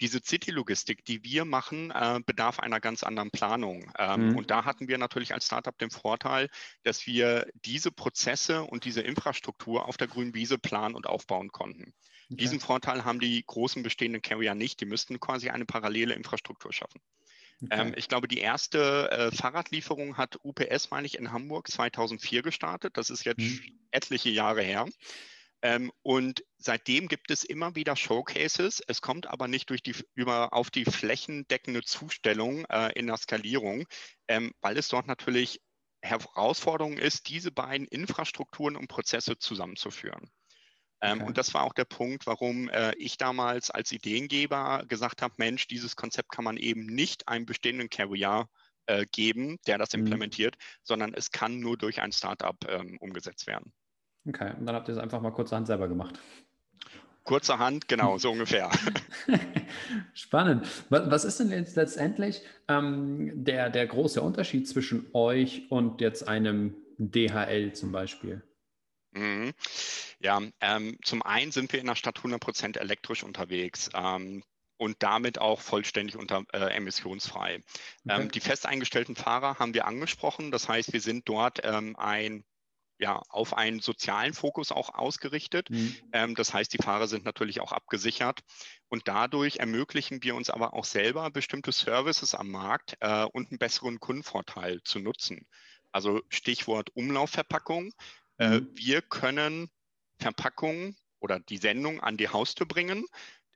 diese 0.00 0.20
City-Logistik, 0.24 1.04
die 1.04 1.24
wir 1.24 1.44
machen, 1.44 1.90
äh, 1.90 2.20
bedarf 2.24 2.60
einer 2.60 2.80
ganz 2.80 3.02
anderen 3.02 3.30
Planung. 3.30 3.90
Ähm, 3.98 4.30
mhm. 4.30 4.36
Und 4.36 4.50
da 4.50 4.64
hatten 4.64 4.88
wir 4.88 4.98
natürlich 4.98 5.34
als 5.34 5.46
Startup 5.46 5.76
den 5.76 5.90
Vorteil, 5.90 6.48
dass 6.84 7.06
wir 7.06 7.48
diese 7.64 7.90
Prozesse 7.90 8.62
und 8.62 8.84
diese 8.84 9.00
Infrastruktur 9.00 9.86
auf 9.86 9.96
der 9.96 10.08
grünen 10.08 10.34
Wiese 10.34 10.58
planen 10.58 10.94
und 10.94 11.06
aufbauen 11.06 11.50
konnten. 11.50 11.94
Okay. 12.30 12.36
Diesen 12.36 12.60
Vorteil 12.60 13.04
haben 13.04 13.20
die 13.20 13.42
großen 13.44 13.82
bestehenden 13.82 14.22
Carrier 14.22 14.54
nicht. 14.54 14.80
Die 14.80 14.86
müssten 14.86 15.18
quasi 15.18 15.50
eine 15.50 15.64
parallele 15.64 16.14
Infrastruktur 16.14 16.72
schaffen. 16.72 17.00
Okay. 17.62 17.80
Ähm, 17.80 17.94
ich 17.96 18.08
glaube, 18.08 18.28
die 18.28 18.38
erste 18.38 19.10
äh, 19.10 19.32
Fahrradlieferung 19.32 20.16
hat 20.16 20.38
UPS, 20.44 20.90
meine 20.90 21.06
ich, 21.06 21.18
in 21.18 21.32
Hamburg 21.32 21.68
2004 21.68 22.42
gestartet. 22.42 22.96
Das 22.96 23.10
ist 23.10 23.24
jetzt 23.24 23.40
mhm. 23.40 23.80
etliche 23.90 24.30
Jahre 24.30 24.62
her. 24.62 24.86
Ähm, 25.62 25.90
und 26.02 26.44
seitdem 26.56 27.08
gibt 27.08 27.30
es 27.30 27.42
immer 27.42 27.74
wieder 27.74 27.96
Showcases. 27.96 28.80
Es 28.86 29.00
kommt 29.00 29.26
aber 29.26 29.48
nicht 29.48 29.70
durch 29.70 29.82
die, 29.82 29.94
über, 30.14 30.52
auf 30.52 30.70
die 30.70 30.84
flächendeckende 30.84 31.82
Zustellung 31.82 32.64
äh, 32.66 32.92
in 32.92 33.08
der 33.08 33.16
Skalierung, 33.16 33.86
ähm, 34.28 34.52
weil 34.60 34.78
es 34.78 34.88
dort 34.88 35.06
natürlich 35.06 35.60
Herausforderung 36.00 36.96
ist, 36.96 37.28
diese 37.28 37.50
beiden 37.50 37.88
Infrastrukturen 37.88 38.76
und 38.76 38.86
Prozesse 38.86 39.36
zusammenzuführen. 39.38 40.30
Ähm, 41.00 41.18
okay. 41.18 41.26
Und 41.26 41.38
das 41.38 41.54
war 41.54 41.64
auch 41.64 41.74
der 41.74 41.84
Punkt, 41.84 42.26
warum 42.26 42.68
äh, 42.68 42.94
ich 42.96 43.18
damals 43.18 43.70
als 43.70 43.92
Ideengeber 43.92 44.84
gesagt 44.88 45.22
habe, 45.22 45.34
Mensch, 45.38 45.66
dieses 45.66 45.96
Konzept 45.96 46.30
kann 46.30 46.44
man 46.44 46.56
eben 46.56 46.86
nicht 46.86 47.28
einem 47.28 47.46
bestehenden 47.46 47.88
Carrier 47.88 48.48
äh, 48.86 49.06
geben, 49.12 49.58
der 49.66 49.78
das 49.78 49.92
mhm. 49.92 50.00
implementiert, 50.00 50.56
sondern 50.82 51.14
es 51.14 51.30
kann 51.30 51.60
nur 51.60 51.76
durch 51.76 52.00
ein 52.00 52.12
Startup 52.12 52.56
ähm, 52.68 52.96
umgesetzt 53.00 53.46
werden. 53.46 53.72
Okay, 54.28 54.52
und 54.58 54.66
dann 54.66 54.74
habt 54.74 54.88
ihr 54.88 54.92
es 54.92 55.00
einfach 55.00 55.20
mal 55.20 55.30
kurzerhand 55.30 55.66
selber 55.66 55.88
gemacht. 55.88 56.18
Kurzerhand, 57.24 57.88
genau, 57.88 58.18
so 58.18 58.30
ungefähr. 58.30 58.70
Spannend. 60.14 60.66
Was 60.88 61.24
ist 61.24 61.40
denn 61.40 61.50
jetzt 61.50 61.76
letztendlich 61.76 62.42
ähm, 62.68 63.44
der, 63.44 63.70
der 63.70 63.86
große 63.86 64.22
Unterschied 64.22 64.66
zwischen 64.68 65.06
euch 65.12 65.70
und 65.70 66.00
jetzt 66.00 66.26
einem 66.26 66.74
DHL 66.98 67.72
zum 67.74 67.92
Beispiel? 67.92 68.42
Mhm. 69.12 69.52
Ja, 70.20 70.40
ähm, 70.60 70.98
zum 71.04 71.22
einen 71.22 71.52
sind 71.52 71.72
wir 71.72 71.80
in 71.80 71.86
der 71.86 71.96
Stadt 71.96 72.18
100% 72.18 72.78
elektrisch 72.78 73.22
unterwegs. 73.22 73.90
Ähm, 73.94 74.42
und 74.78 75.02
damit 75.02 75.38
auch 75.40 75.60
vollständig 75.60 76.16
unter, 76.16 76.44
äh, 76.52 76.74
emissionsfrei. 76.74 77.56
Okay. 78.04 78.22
Ähm, 78.22 78.30
die 78.30 78.40
fest 78.40 78.64
eingestellten 78.64 79.16
Fahrer 79.16 79.58
haben 79.58 79.74
wir 79.74 79.86
angesprochen. 79.86 80.50
Das 80.50 80.68
heißt, 80.68 80.92
wir 80.92 81.00
sind 81.00 81.28
dort 81.28 81.60
ähm, 81.64 81.96
ein 81.96 82.44
ja, 82.98 83.22
auf 83.28 83.56
einen 83.56 83.80
sozialen 83.80 84.34
Fokus 84.34 84.72
auch 84.72 84.94
ausgerichtet. 84.94 85.70
Mhm. 85.70 85.96
Ähm, 86.12 86.34
das 86.34 86.52
heißt, 86.52 86.72
die 86.72 86.82
Fahrer 86.82 87.06
sind 87.06 87.24
natürlich 87.24 87.60
auch 87.60 87.72
abgesichert. 87.72 88.40
Und 88.88 89.06
dadurch 89.06 89.56
ermöglichen 89.56 90.22
wir 90.22 90.34
uns 90.34 90.50
aber 90.50 90.74
auch 90.74 90.84
selber 90.84 91.30
bestimmte 91.30 91.72
Services 91.72 92.34
am 92.34 92.50
Markt 92.50 92.96
äh, 93.00 93.24
und 93.24 93.50
einen 93.50 93.58
besseren 93.58 94.00
Kundenvorteil 94.00 94.80
zu 94.82 94.98
nutzen. 94.98 95.46
Also 95.92 96.22
Stichwort 96.28 96.90
Umlaufverpackung. 96.94 97.92
Äh, 98.38 98.48
mhm. 98.48 98.54
Äh, 98.54 98.76
wir 98.76 99.02
können 99.02 99.68
Verpackungen 100.18 100.96
oder 101.20 101.40
die 101.40 101.58
Sendung 101.58 102.00
an 102.00 102.16
die 102.16 102.28
Haustür 102.28 102.66
bringen. 102.66 103.04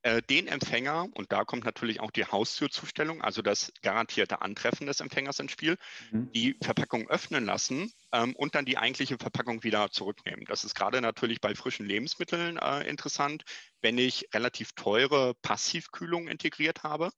Äh, 0.03 0.21
den 0.23 0.49
Empfänger, 0.49 1.07
und 1.15 1.33
da 1.33 1.45
kommt 1.45 1.65
natürlich 1.65 2.01
auch 2.01 2.11
die 2.11 2.25
Haustürzustellung, 2.25 3.23
also 3.23 3.41
das 3.41 3.73
garantierte 3.83 4.43
Antreffen 4.43 4.87
des 4.87 5.01
Empfängers 5.01 5.39
ins 5.39 5.53
Spiel, 5.53 5.77
mhm. 6.11 6.33
die 6.33 6.57
Verpackung 6.61 7.09
öffnen 7.09 7.45
lassen 7.45 7.93
ähm, 8.13 8.35
und 8.35 8.55
dann 8.55 8.65
die 8.65 8.79
eigentliche 8.79 9.17
Verpackung 9.17 9.63
wieder 9.63 9.91
zurücknehmen. 9.91 10.45
Das 10.47 10.65
ist 10.65 10.75
gerade 10.75 11.01
natürlich 11.01 11.41
bei 11.41 11.55
frischen 11.55 11.87
Lebensmitteln 11.87 12.57
äh, 12.59 12.89
interessant, 12.89 13.45
wenn 13.81 13.97
ich 13.97 14.29
relativ 14.35 14.73
teure 14.73 15.35
Passivkühlung 15.43 16.29
integriert 16.29 16.83
habe. 16.83 17.11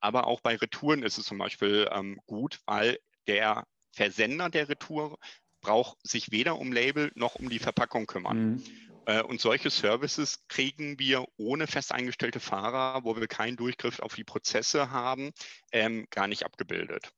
Aber 0.00 0.28
auch 0.28 0.40
bei 0.40 0.54
Retouren 0.54 1.02
ist 1.02 1.18
es 1.18 1.26
zum 1.26 1.38
Beispiel 1.38 1.88
ähm, 1.90 2.20
gut, 2.26 2.60
weil 2.66 2.98
der 3.26 3.66
Versender 3.92 4.48
der 4.48 4.68
Retour 4.68 5.18
braucht 5.60 5.98
sich 6.06 6.30
weder 6.30 6.56
um 6.56 6.72
Label 6.72 7.10
noch 7.16 7.34
um 7.34 7.48
die 7.48 7.58
Verpackung 7.58 8.06
kümmern. 8.06 8.52
Mhm. 8.52 8.64
Äh, 9.08 9.22
und 9.22 9.40
solche 9.40 9.70
Services 9.70 10.46
kriegen 10.48 10.98
wir 10.98 11.24
ohne 11.38 11.66
fest 11.66 11.92
eingestellte 11.92 12.40
Fahrer, 12.40 13.04
wo 13.04 13.16
wir 13.16 13.26
keinen 13.26 13.56
Durchgriff 13.56 14.00
auf 14.00 14.14
die 14.14 14.24
Prozesse 14.24 14.90
haben, 14.90 15.32
ähm, 15.72 16.06
gar 16.10 16.28
nicht 16.28 16.44
abgebildet. 16.44 17.10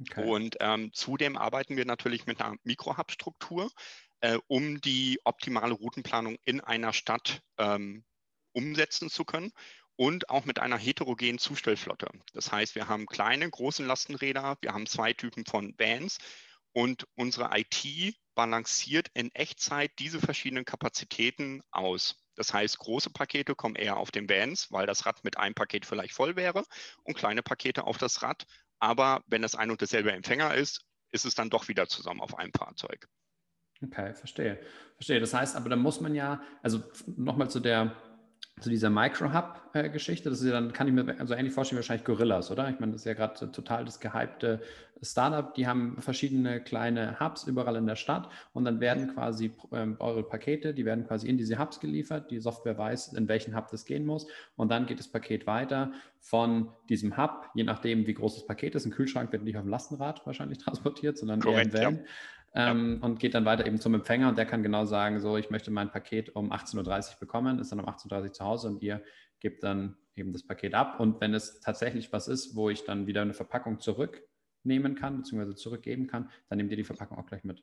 Okay. 0.00 0.24
Und 0.24 0.56
ähm, 0.60 0.92
zudem 0.94 1.36
arbeiten 1.36 1.76
wir 1.76 1.84
natürlich 1.84 2.24
mit 2.24 2.40
einer 2.40 2.56
Mikrohub-Struktur, 2.64 3.70
äh, 4.20 4.38
um 4.46 4.80
die 4.80 5.20
optimale 5.24 5.74
Routenplanung 5.74 6.38
in 6.44 6.62
einer 6.62 6.94
Stadt 6.94 7.42
ähm, 7.58 8.04
umsetzen 8.52 9.10
zu 9.10 9.26
können 9.26 9.52
und 9.96 10.30
auch 10.30 10.46
mit 10.46 10.58
einer 10.58 10.78
heterogenen 10.78 11.38
Zustellflotte. 11.38 12.08
Das 12.32 12.50
heißt, 12.50 12.74
wir 12.74 12.88
haben 12.88 13.04
kleine, 13.04 13.50
große 13.50 13.84
Lastenräder, 13.84 14.56
wir 14.62 14.72
haben 14.72 14.86
zwei 14.86 15.12
Typen 15.12 15.44
von 15.44 15.74
Vans 15.76 16.16
und 16.72 17.06
unsere 17.14 17.50
IT 17.58 18.16
balanciert 18.36 19.08
in 19.14 19.34
Echtzeit 19.34 19.90
diese 19.98 20.20
verschiedenen 20.20 20.64
Kapazitäten 20.64 21.62
aus. 21.72 22.22
Das 22.36 22.54
heißt, 22.54 22.78
große 22.78 23.10
Pakete 23.10 23.56
kommen 23.56 23.74
eher 23.74 23.96
auf 23.96 24.12
den 24.12 24.28
Vans, 24.28 24.70
weil 24.70 24.86
das 24.86 25.06
Rad 25.06 25.24
mit 25.24 25.38
einem 25.38 25.54
Paket 25.54 25.86
vielleicht 25.86 26.14
voll 26.14 26.36
wäre 26.36 26.64
und 27.02 27.16
kleine 27.16 27.42
Pakete 27.42 27.84
auf 27.84 27.98
das 27.98 28.22
Rad. 28.22 28.46
Aber 28.78 29.24
wenn 29.26 29.42
es 29.42 29.54
ein 29.54 29.70
und 29.70 29.80
derselbe 29.80 30.12
Empfänger 30.12 30.54
ist, 30.54 30.84
ist 31.10 31.24
es 31.24 31.34
dann 31.34 31.50
doch 31.50 31.66
wieder 31.66 31.88
zusammen 31.88 32.20
auf 32.20 32.38
einem 32.38 32.52
Fahrzeug. 32.52 33.08
Okay, 33.82 34.14
verstehe. 34.14 34.60
Verstehe. 34.94 35.20
Das 35.20 35.34
heißt, 35.34 35.56
aber 35.56 35.68
da 35.68 35.76
muss 35.76 36.00
man 36.00 36.14
ja, 36.14 36.40
also 36.62 36.82
nochmal 37.06 37.50
zu 37.50 37.60
der 37.60 37.96
zu 38.60 38.70
dieser 38.70 38.88
Micro-Hub-Geschichte, 38.88 40.30
das 40.30 40.40
ist 40.40 40.46
ja 40.46 40.52
dann, 40.52 40.72
kann 40.72 40.88
ich 40.88 40.94
mir 40.94 41.14
so 41.26 41.34
ähnlich 41.34 41.52
vorstellen, 41.52 41.76
wahrscheinlich 41.76 42.06
Gorillas, 42.06 42.50
oder? 42.50 42.70
Ich 42.70 42.80
meine, 42.80 42.92
das 42.92 43.02
ist 43.02 43.04
ja 43.04 43.12
gerade 43.12 43.52
total 43.52 43.84
das 43.84 44.00
gehypte 44.00 44.62
Startup. 45.02 45.52
Die 45.52 45.66
haben 45.66 46.00
verschiedene 46.00 46.62
kleine 46.62 47.20
Hubs 47.20 47.44
überall 47.44 47.76
in 47.76 47.86
der 47.86 47.96
Stadt 47.96 48.30
und 48.54 48.64
dann 48.64 48.80
werden 48.80 49.12
quasi 49.12 49.52
ähm, 49.72 49.96
eure 49.98 50.22
Pakete, 50.22 50.72
die 50.72 50.86
werden 50.86 51.06
quasi 51.06 51.28
in 51.28 51.36
diese 51.36 51.58
Hubs 51.58 51.80
geliefert. 51.80 52.30
Die 52.30 52.40
Software 52.40 52.78
weiß, 52.78 53.12
in 53.12 53.28
welchen 53.28 53.54
Hub 53.54 53.68
das 53.68 53.84
gehen 53.84 54.06
muss 54.06 54.26
und 54.56 54.70
dann 54.70 54.86
geht 54.86 55.00
das 55.00 55.08
Paket 55.08 55.46
weiter 55.46 55.92
von 56.18 56.70
diesem 56.88 57.18
Hub, 57.18 57.50
je 57.54 57.64
nachdem, 57.64 58.06
wie 58.06 58.14
groß 58.14 58.36
das 58.36 58.46
Paket 58.46 58.74
ist. 58.74 58.86
Ein 58.86 58.90
Kühlschrank 58.90 59.30
wird 59.32 59.42
nicht 59.42 59.58
auf 59.58 59.64
dem 59.64 59.70
Lastenrad 59.70 60.24
wahrscheinlich 60.24 60.58
transportiert, 60.64 61.18
sondern 61.18 61.40
Korrekt, 61.40 61.74
eher 61.74 61.88
im 61.88 61.96
Van. 61.96 62.04
Ja 62.04 62.10
ähm, 62.56 62.98
und 63.02 63.20
geht 63.20 63.34
dann 63.34 63.44
weiter 63.44 63.66
eben 63.66 63.78
zum 63.78 63.94
Empfänger 63.94 64.30
und 64.30 64.38
der 64.38 64.46
kann 64.46 64.62
genau 64.62 64.86
sagen, 64.86 65.20
so, 65.20 65.36
ich 65.36 65.50
möchte 65.50 65.70
mein 65.70 65.90
Paket 65.90 66.34
um 66.34 66.52
18.30 66.52 67.12
Uhr 67.12 67.20
bekommen, 67.20 67.58
ist 67.58 67.70
dann 67.70 67.80
um 67.80 67.86
18.30 67.86 68.22
Uhr 68.22 68.32
zu 68.32 68.44
Hause 68.44 68.68
und 68.68 68.82
ihr 68.82 69.02
gebt 69.40 69.62
dann 69.62 69.96
eben 70.16 70.32
das 70.32 70.42
Paket 70.42 70.74
ab. 70.74 70.98
Und 70.98 71.20
wenn 71.20 71.34
es 71.34 71.60
tatsächlich 71.60 72.12
was 72.12 72.28
ist, 72.28 72.56
wo 72.56 72.70
ich 72.70 72.84
dann 72.84 73.06
wieder 73.06 73.20
eine 73.20 73.34
Verpackung 73.34 73.78
zurücknehmen 73.78 74.94
kann, 74.94 75.18
beziehungsweise 75.18 75.54
zurückgeben 75.54 76.06
kann, 76.06 76.30
dann 76.48 76.56
nehmt 76.56 76.70
ihr 76.70 76.78
die 76.78 76.84
Verpackung 76.84 77.18
auch 77.18 77.26
gleich 77.26 77.44
mit. 77.44 77.62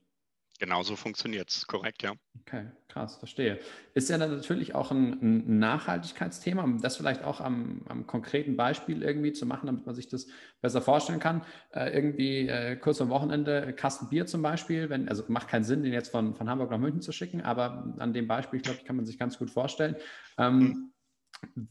Genauso 0.59 0.95
funktioniert 0.95 1.49
es, 1.49 1.65
korrekt, 1.65 2.03
ja. 2.03 2.13
Okay, 2.41 2.67
krass, 2.87 3.17
verstehe. 3.17 3.59
Ist 3.95 4.09
ja 4.09 4.19
dann 4.19 4.35
natürlich 4.35 4.75
auch 4.75 4.91
ein, 4.91 5.13
ein 5.21 5.59
Nachhaltigkeitsthema, 5.59 6.63
um 6.63 6.79
das 6.79 6.95
vielleicht 6.95 7.23
auch 7.23 7.41
am, 7.41 7.81
am, 7.89 8.05
konkreten 8.05 8.55
Beispiel 8.55 9.01
irgendwie 9.01 9.33
zu 9.33 9.47
machen, 9.47 9.65
damit 9.65 9.85
man 9.85 9.95
sich 9.95 10.07
das 10.07 10.27
besser 10.61 10.81
vorstellen 10.81 11.19
kann. 11.19 11.43
Äh, 11.71 11.89
irgendwie 11.93 12.47
äh, 12.47 12.75
kurz 12.75 13.01
am 13.01 13.09
Wochenende 13.09 13.73
Kasten 13.73 14.09
Bier 14.09 14.27
zum 14.27 14.43
Beispiel, 14.43 14.89
wenn, 14.89 15.09
also 15.09 15.23
macht 15.27 15.47
keinen 15.47 15.63
Sinn, 15.63 15.81
den 15.81 15.91
jetzt 15.91 16.11
von, 16.11 16.35
von 16.35 16.47
Hamburg 16.49 16.69
nach 16.69 16.77
München 16.77 17.01
zu 17.01 17.11
schicken, 17.11 17.41
aber 17.41 17.91
an 17.97 18.13
dem 18.13 18.27
Beispiel, 18.27 18.61
glaube 18.61 18.77
ich, 18.79 18.85
kann 18.85 18.95
man 18.95 19.05
sich 19.05 19.17
ganz 19.17 19.39
gut 19.39 19.49
vorstellen. 19.49 19.95
Ähm, 20.37 20.59
mhm. 20.59 20.93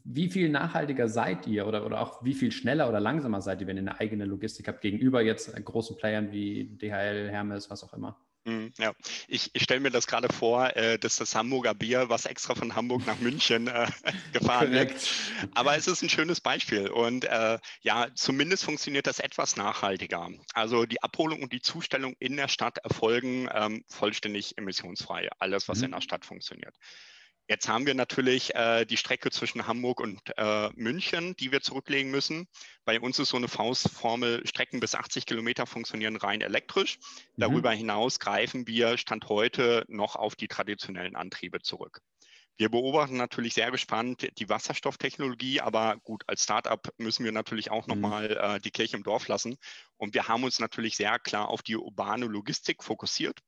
Wie 0.05 0.29
viel 0.29 0.51
nachhaltiger 0.51 1.09
seid 1.09 1.47
ihr 1.47 1.67
oder, 1.69 1.87
oder 1.87 2.01
auch 2.01 2.25
wie 2.25 2.35
viel 2.35 2.51
schneller 2.51 2.89
oder 2.89 3.01
langsamer 3.01 3.41
seid 3.41 3.61
ihr, 3.61 3.69
wenn 3.69 3.77
ihr 3.77 3.83
eine 3.83 4.01
eigene 4.01 4.25
Logistik 4.25 4.67
habt, 4.67 4.81
gegenüber 4.81 5.23
jetzt 5.23 5.55
großen 5.65 5.97
Playern 5.97 6.33
wie 6.33 6.77
DHL, 6.77 7.31
Hermes, 7.31 7.71
was 7.71 7.85
auch 7.85 7.95
immer? 7.95 8.19
Mhm, 8.45 8.73
ja, 8.77 8.93
ich, 9.29 9.51
ich 9.53 9.63
stelle 9.63 9.81
mir 9.81 9.91
das 9.91 10.09
gerade 10.09 10.29
vor, 10.33 10.75
äh, 10.77 10.99
dass 10.99 11.17
das 11.17 11.35
Hamburger 11.35 11.75
Bier, 11.75 12.09
was 12.09 12.27
extra 12.27 12.57
von 12.57 12.75
Hamburg 12.75 13.07
nach 13.07 13.19
München 13.21 13.69
äh, 13.69 13.87
gefahren 14.33 14.73
wird. 14.73 14.93
Aber 15.55 15.77
es 15.77 15.87
ist 15.87 16.03
ein 16.03 16.09
schönes 16.09 16.41
Beispiel 16.41 16.89
und 16.89 17.25
äh, 17.25 17.59
ja, 17.83 18.09
zumindest 18.15 18.65
funktioniert 18.65 19.07
das 19.07 19.21
etwas 19.21 19.57
nachhaltiger. 19.57 20.29
Also 20.55 20.87
die 20.87 21.03
Abholung 21.03 21.43
und 21.43 21.53
die 21.53 21.63
Zustellung 21.63 22.17
in 22.19 22.37
der 22.37 22.49
Stadt 22.49 22.79
erfolgen 22.79 23.49
ähm, 23.53 23.85
vollständig 23.87 24.59
emissionsfrei. 24.59 25.29
Alles, 25.39 25.69
was 25.69 25.79
mhm. 25.79 25.85
in 25.85 25.91
der 25.93 26.01
Stadt 26.01 26.25
funktioniert. 26.25 26.75
Jetzt 27.53 27.69
haben 27.69 27.85
wir 27.85 27.93
natürlich 27.93 28.55
äh, 28.55 28.87
die 28.87 28.97
Strecke 28.97 29.31
zwischen 29.31 29.67
Hamburg 29.67 30.01
und 30.01 30.19
äh, 30.39 30.71
München, 30.75 31.37
die 31.37 31.53
wir 31.53 31.61
zurücklegen 31.61 32.11
müssen. 32.11 32.49
Bei 32.87 32.99
uns 32.99 33.19
ist 33.19 33.29
so 33.29 33.37
eine 33.37 33.47
Faustformel, 33.47 34.47
Strecken 34.47 34.81
bis 34.81 34.95
80 34.95 35.27
Kilometer 35.27 35.67
funktionieren 35.67 36.17
rein 36.17 36.41
elektrisch. 36.41 36.97
Mhm. 36.97 37.41
Darüber 37.43 37.71
hinaus 37.73 38.19
greifen 38.21 38.67
wir 38.67 38.97
Stand 38.97 39.29
heute 39.29 39.85
noch 39.89 40.17
auf 40.17 40.35
die 40.35 40.49
traditionellen 40.49 41.15
Antriebe 41.15 41.61
zurück. 41.61 42.01
Wir 42.57 42.71
beobachten 42.71 43.19
natürlich 43.19 43.53
sehr 43.53 43.71
gespannt 43.71 44.27
die 44.39 44.49
Wasserstofftechnologie, 44.49 45.61
aber 45.61 45.99
gut, 46.05 46.23
als 46.29 46.45
Startup 46.45 46.89
müssen 46.97 47.27
wir 47.27 47.33
natürlich 47.33 47.71
auch 47.71 47.87
mhm. 47.87 48.01
nochmal 48.01 48.31
äh, 48.31 48.61
die 48.61 48.71
Kirche 48.71 48.97
im 48.97 49.03
Dorf 49.03 49.29
lassen. 49.29 49.59
Und 49.99 50.15
wir 50.15 50.27
haben 50.27 50.45
uns 50.45 50.59
natürlich 50.59 50.97
sehr 50.97 51.19
klar 51.19 51.51
auf 51.51 51.61
die 51.61 51.77
urbane 51.77 52.25
Logistik 52.25 52.83
fokussiert. 52.83 53.41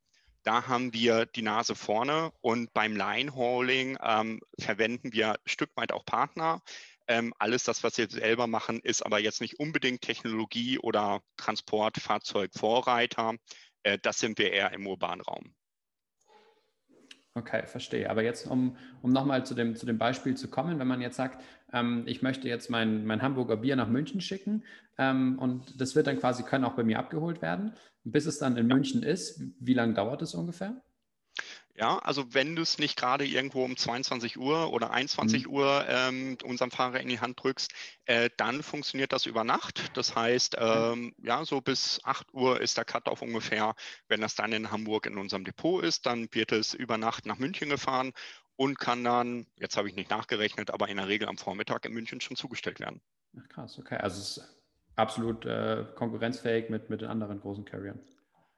Da 0.44 0.66
haben 0.66 0.92
wir 0.92 1.26
die 1.26 1.42
Nase 1.42 1.74
vorne 1.74 2.30
und 2.42 2.72
beim 2.74 2.94
Line-Hauling 2.96 3.96
ähm, 4.02 4.40
verwenden 4.58 5.12
wir 5.14 5.32
ein 5.32 5.38
Stück 5.46 5.70
weit 5.74 5.90
auch 5.90 6.04
Partner. 6.04 6.60
Ähm, 7.08 7.32
alles 7.38 7.64
das, 7.64 7.82
was 7.82 7.96
wir 7.96 8.10
selber 8.10 8.46
machen, 8.46 8.80
ist 8.80 9.04
aber 9.04 9.18
jetzt 9.18 9.40
nicht 9.40 9.58
unbedingt 9.58 10.02
Technologie 10.02 10.78
oder 10.78 11.22
Transportfahrzeugvorreiter. 11.38 13.34
Äh, 13.84 13.98
das 14.02 14.18
sind 14.18 14.38
wir 14.38 14.52
eher 14.52 14.72
im 14.72 14.86
urbanen 14.86 15.22
Raum. 15.22 15.54
Okay, 17.36 17.66
verstehe. 17.66 18.08
Aber 18.08 18.22
jetzt, 18.22 18.46
um, 18.46 18.76
um 19.02 19.12
nochmal 19.12 19.44
zu 19.44 19.54
dem, 19.54 19.74
zu 19.74 19.86
dem 19.86 19.98
Beispiel 19.98 20.36
zu 20.36 20.48
kommen, 20.48 20.78
wenn 20.78 20.86
man 20.86 21.00
jetzt 21.00 21.16
sagt, 21.16 21.42
ähm, 21.72 22.04
ich 22.06 22.22
möchte 22.22 22.48
jetzt 22.48 22.70
mein, 22.70 23.04
mein 23.06 23.22
Hamburger 23.22 23.56
Bier 23.56 23.74
nach 23.74 23.88
München 23.88 24.20
schicken 24.20 24.62
ähm, 24.98 25.36
und 25.40 25.80
das 25.80 25.96
wird 25.96 26.06
dann 26.06 26.20
quasi, 26.20 26.44
können 26.44 26.64
auch 26.64 26.76
bei 26.76 26.84
mir 26.84 27.00
abgeholt 27.00 27.42
werden, 27.42 27.74
bis 28.04 28.26
es 28.26 28.38
dann 28.38 28.56
in. 28.56 28.68
München 28.68 29.02
ist, 29.02 29.42
wie 29.58 29.74
lange 29.74 29.94
dauert 29.94 30.22
es 30.22 30.34
ungefähr? 30.34 30.80
Ja, 31.76 31.98
also 31.98 32.32
wenn 32.32 32.54
du 32.54 32.62
es 32.62 32.78
nicht 32.78 32.96
gerade 32.96 33.26
irgendwo 33.26 33.64
um 33.64 33.76
22 33.76 34.38
Uhr 34.38 34.72
oder 34.72 34.92
21 34.92 35.46
mhm. 35.46 35.52
Uhr 35.52 35.84
ähm, 35.88 36.38
unserem 36.44 36.70
Fahrer 36.70 37.00
in 37.00 37.08
die 37.08 37.18
Hand 37.18 37.42
drückst, 37.42 37.72
äh, 38.04 38.30
dann 38.36 38.62
funktioniert 38.62 39.12
das 39.12 39.26
über 39.26 39.42
Nacht. 39.42 39.90
Das 39.96 40.14
heißt, 40.14 40.56
ähm, 40.58 41.14
ja, 41.18 41.44
so 41.44 41.60
bis 41.60 42.00
8 42.04 42.32
Uhr 42.32 42.60
ist 42.60 42.76
der 42.76 42.84
Cut-off 42.84 43.22
ungefähr. 43.22 43.74
Wenn 44.06 44.20
das 44.20 44.36
dann 44.36 44.52
in 44.52 44.70
Hamburg 44.70 45.06
in 45.06 45.18
unserem 45.18 45.44
Depot 45.44 45.82
ist, 45.82 46.06
dann 46.06 46.28
wird 46.30 46.52
es 46.52 46.74
über 46.74 46.96
Nacht 46.96 47.26
nach 47.26 47.38
München 47.38 47.70
gefahren 47.70 48.12
und 48.54 48.78
kann 48.78 49.02
dann, 49.02 49.46
jetzt 49.56 49.76
habe 49.76 49.88
ich 49.88 49.96
nicht 49.96 50.10
nachgerechnet, 50.10 50.70
aber 50.70 50.88
in 50.88 50.98
der 50.98 51.08
Regel 51.08 51.26
am 51.26 51.38
Vormittag 51.38 51.84
in 51.86 51.92
München 51.92 52.20
schon 52.20 52.36
zugestellt 52.36 52.78
werden. 52.78 53.00
Ach 53.36 53.48
krass, 53.48 53.80
okay. 53.80 53.96
Also 53.96 54.20
es 54.20 54.36
ist 54.36 54.54
absolut 54.94 55.44
äh, 55.44 55.84
konkurrenzfähig 55.96 56.70
mit, 56.70 56.88
mit 56.88 57.00
den 57.00 57.08
anderen 57.08 57.40
großen 57.40 57.64
Carriern. 57.64 57.98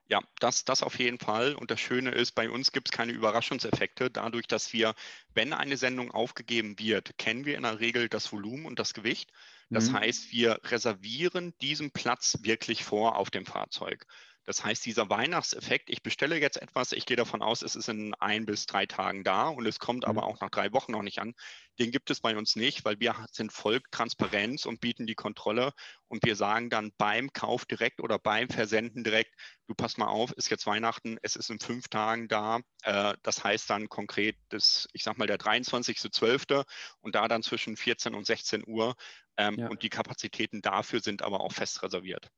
Ja, 0.09 0.21
das, 0.39 0.63
das 0.63 0.83
auf 0.83 0.99
jeden 0.99 1.19
Fall. 1.19 1.53
Und 1.53 1.69
das 1.69 1.81
Schöne 1.81 2.11
ist, 2.11 2.33
bei 2.33 2.49
uns 2.49 2.71
gibt 2.71 2.87
es 2.87 2.91
keine 2.91 3.11
Überraschungseffekte. 3.11 4.09
Dadurch, 4.09 4.47
dass 4.47 4.71
wir, 4.71 4.95
wenn 5.33 5.51
eine 5.51 5.75
Sendung 5.75 6.11
aufgegeben 6.11 6.79
wird, 6.79 7.17
kennen 7.17 7.45
wir 7.45 7.57
in 7.57 7.63
der 7.63 7.81
Regel 7.81 8.07
das 8.07 8.31
Volumen 8.31 8.65
und 8.65 8.79
das 8.79 8.93
Gewicht. 8.93 9.31
Das 9.69 9.89
mhm. 9.89 9.99
heißt, 9.99 10.31
wir 10.31 10.61
reservieren 10.63 11.53
diesen 11.59 11.91
Platz 11.91 12.37
wirklich 12.41 12.85
vor 12.85 13.17
auf 13.17 13.29
dem 13.29 13.45
Fahrzeug. 13.45 14.05
Das 14.47 14.63
heißt, 14.63 14.85
dieser 14.85 15.09
Weihnachtseffekt, 15.09 15.89
ich 15.89 16.01
bestelle 16.01 16.39
jetzt 16.39 16.61
etwas, 16.61 16.93
ich 16.93 17.05
gehe 17.05 17.17
davon 17.17 17.41
aus, 17.41 17.61
es 17.63 17.75
ist 17.75 17.89
in 17.89 18.13
ein 18.13 18.45
bis 18.45 18.65
drei 18.65 18.85
Tagen 18.85 19.25
da 19.25 19.49
und 19.49 19.65
es 19.65 19.77
kommt 19.77 20.05
mhm. 20.05 20.09
aber 20.09 20.23
auch 20.23 20.39
nach 20.39 20.49
drei 20.49 20.71
Wochen 20.71 20.93
noch 20.93 21.01
nicht 21.01 21.19
an, 21.19 21.35
den 21.79 21.91
gibt 21.91 22.09
es 22.11 22.21
bei 22.21 22.33
uns 22.37 22.55
nicht, 22.55 22.85
weil 22.85 22.97
wir 23.01 23.13
sind 23.29 23.51
voll 23.51 23.81
Transparenz 23.91 24.65
und 24.65 24.79
bieten 24.79 25.05
die 25.05 25.15
Kontrolle 25.15 25.73
und 26.07 26.25
wir 26.25 26.37
sagen 26.37 26.69
dann 26.69 26.93
beim 26.97 27.33
Kauf 27.33 27.65
direkt 27.65 27.99
oder 27.99 28.19
beim 28.19 28.47
Versenden 28.47 29.03
direkt, 29.03 29.35
du 29.67 29.75
pass 29.75 29.97
mal 29.97 30.07
auf, 30.07 30.31
ist 30.31 30.49
jetzt 30.49 30.65
Weihnachten, 30.65 31.17
es 31.23 31.35
ist 31.35 31.49
in 31.49 31.59
fünf 31.59 31.89
Tagen 31.89 32.29
da. 32.29 32.61
Äh, 32.83 33.15
das 33.23 33.43
heißt 33.43 33.69
dann 33.69 33.89
konkret, 33.89 34.37
das, 34.47 34.87
ich 34.93 35.03
sag 35.03 35.17
mal, 35.17 35.27
der 35.27 35.39
23.12. 35.39 36.65
und 37.01 37.15
da 37.15 37.27
dann 37.27 37.43
zwischen 37.43 37.75
14 37.75 38.15
und 38.15 38.25
16 38.25 38.63
Uhr. 38.65 38.95
Ähm, 39.35 39.55
ja. 39.59 39.67
Und 39.67 39.83
die 39.83 39.89
Kapazitäten 39.89 40.61
dafür 40.61 41.01
sind 41.01 41.21
aber 41.21 41.41
auch 41.41 41.51
fest 41.51 41.83
reserviert. 41.83 42.31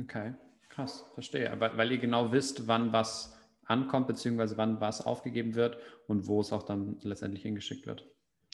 Okay. 0.00 0.34
Krass, 0.78 1.04
verstehe. 1.14 1.50
Aber 1.50 1.76
weil 1.76 1.90
ihr 1.90 1.98
genau 1.98 2.30
wisst, 2.30 2.68
wann 2.68 2.92
was 2.92 3.36
ankommt, 3.64 4.06
beziehungsweise 4.06 4.56
wann 4.58 4.80
was 4.80 5.04
aufgegeben 5.04 5.56
wird 5.56 5.76
und 6.06 6.28
wo 6.28 6.40
es 6.40 6.52
auch 6.52 6.62
dann 6.62 7.00
letztendlich 7.02 7.42
hingeschickt 7.42 7.84
wird. 7.84 8.06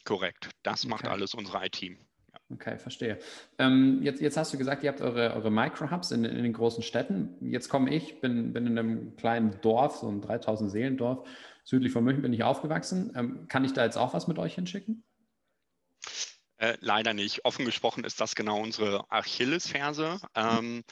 Korrekt. 0.07 0.49
Das 0.63 0.87
macht 0.87 1.05
Okay. 1.05 1.13
alles 1.13 1.35
unsere 1.35 1.67
IT. 1.67 1.99
Okay, 2.51 2.79
verstehe. 2.79 3.19
Ähm, 3.59 4.01
jetzt, 4.03 4.23
jetzt 4.23 4.39
hast 4.39 4.55
du 4.55 4.57
gesagt, 4.57 4.83
ihr 4.83 4.89
habt 4.89 5.03
eure, 5.03 5.35
eure 5.35 5.51
Micro-Hubs 5.51 6.13
in, 6.13 6.25
in 6.25 6.43
den 6.43 6.55
großen 6.55 6.83
Städten. 6.83 7.37
Jetzt 7.43 7.69
komme 7.69 7.95
ich, 7.95 8.23
bin, 8.23 8.55
bin 8.55 8.67
in 8.69 8.79
einem 8.79 9.17
kleinen 9.17 9.61
Dorf, 9.61 9.97
so 9.97 10.09
ein 10.09 10.23
3000 10.23 10.71
Seelendorf, 10.71 11.29
südlich 11.63 11.93
von 11.93 12.05
München 12.05 12.23
bin 12.23 12.33
ich 12.33 12.43
aufgewachsen. 12.43 13.13
Ähm, 13.15 13.49
kann 13.49 13.67
ich 13.67 13.75
da 13.75 13.85
jetzt 13.85 13.99
auch 13.99 14.15
was 14.15 14.29
mit 14.29 14.39
euch 14.39 14.55
hinschicken? 14.55 15.05
Äh, 16.57 16.79
leider 16.81 17.13
nicht. 17.13 17.45
Offen 17.45 17.67
gesprochen 17.67 18.03
ist 18.05 18.19
das 18.19 18.35
genau 18.35 18.63
unsere 18.63 19.05
Achillesferse. 19.11 20.21
Ähm, 20.35 20.85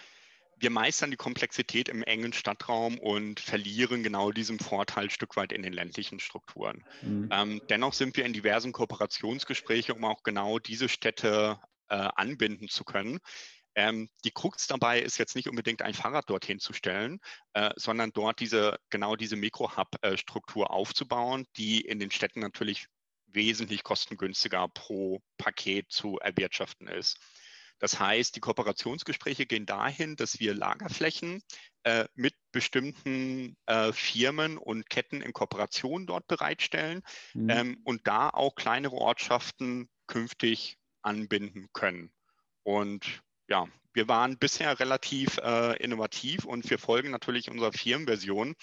wir 0.62 0.70
meistern 0.70 1.10
die 1.10 1.16
Komplexität 1.16 1.88
im 1.88 2.02
engen 2.04 2.32
Stadtraum 2.32 2.98
und 2.98 3.40
verlieren 3.40 4.02
genau 4.02 4.30
diesen 4.30 4.60
Vorteil 4.60 5.04
ein 5.04 5.10
Stück 5.10 5.36
weit 5.36 5.52
in 5.52 5.62
den 5.62 5.72
ländlichen 5.72 6.20
Strukturen. 6.20 6.84
Mhm. 7.02 7.28
Ähm, 7.32 7.62
dennoch 7.68 7.92
sind 7.92 8.16
wir 8.16 8.24
in 8.24 8.32
diversen 8.32 8.72
Kooperationsgesprächen, 8.72 9.96
um 9.96 10.04
auch 10.04 10.22
genau 10.22 10.60
diese 10.60 10.88
Städte 10.88 11.58
äh, 11.88 11.96
anbinden 11.96 12.68
zu 12.68 12.84
können. 12.84 13.18
Ähm, 13.74 14.08
die 14.24 14.30
Krux 14.30 14.68
dabei 14.68 15.00
ist 15.00 15.18
jetzt 15.18 15.34
nicht 15.34 15.48
unbedingt 15.48 15.82
ein 15.82 15.94
Fahrrad 15.94 16.30
dorthin 16.30 16.60
zu 16.60 16.72
stellen, 16.72 17.18
äh, 17.54 17.70
sondern 17.76 18.12
dort 18.12 18.38
diese 18.38 18.78
genau 18.88 19.16
diese 19.16 19.36
Mikro-Hub-Struktur 19.36 20.70
aufzubauen, 20.70 21.46
die 21.56 21.80
in 21.80 21.98
den 21.98 22.10
Städten 22.10 22.40
natürlich 22.40 22.86
wesentlich 23.26 23.82
kostengünstiger 23.82 24.68
pro 24.68 25.22
Paket 25.38 25.90
zu 25.90 26.18
erwirtschaften 26.18 26.86
ist. 26.86 27.18
Das 27.82 27.98
heißt, 27.98 28.36
die 28.36 28.40
Kooperationsgespräche 28.40 29.44
gehen 29.44 29.66
dahin, 29.66 30.14
dass 30.14 30.38
wir 30.38 30.54
Lagerflächen 30.54 31.42
äh, 31.82 32.04
mit 32.14 32.32
bestimmten 32.52 33.56
äh, 33.66 33.92
Firmen 33.92 34.56
und 34.56 34.88
Ketten 34.88 35.20
in 35.20 35.32
Kooperation 35.32 36.06
dort 36.06 36.28
bereitstellen 36.28 37.02
Mhm. 37.34 37.50
ähm, 37.50 37.80
und 37.82 38.06
da 38.06 38.30
auch 38.30 38.54
kleinere 38.54 38.94
Ortschaften 38.94 39.88
künftig 40.06 40.78
anbinden 41.02 41.70
können. 41.72 42.12
Und 42.62 43.20
ja, 43.48 43.66
wir 43.92 44.06
waren 44.06 44.38
bisher 44.38 44.78
relativ 44.78 45.38
äh, 45.38 45.76
innovativ 45.82 46.44
und 46.44 46.70
wir 46.70 46.78
folgen 46.78 47.10
natürlich 47.10 47.50
unserer 47.50 47.72
Firmenversion, 47.72 48.54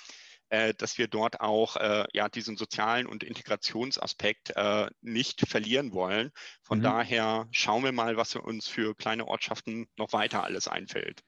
äh, 0.49 0.73
dass 0.73 0.97
wir 0.97 1.07
dort 1.07 1.41
auch 1.41 1.75
äh, 1.77 2.05
ja, 2.13 2.29
diesen 2.29 2.57
sozialen 2.57 3.05
und 3.07 3.23
Integrationsaspekt 3.23 4.51
äh, 4.55 4.87
nicht 5.01 5.47
verlieren 5.47 5.93
wollen. 5.93 6.31
Von 6.61 6.79
Mhm. 6.79 6.83
daher 6.83 7.47
schauen 7.51 7.83
wir 7.83 7.91
mal, 7.91 8.17
was 8.17 8.35
uns 8.35 8.67
für 8.67 8.95
kleine 8.95 9.27
Ortschaften 9.27 9.87
noch 9.97 10.13
weiter 10.13 10.43
alles 10.43 10.67
einfällt. 10.67 11.23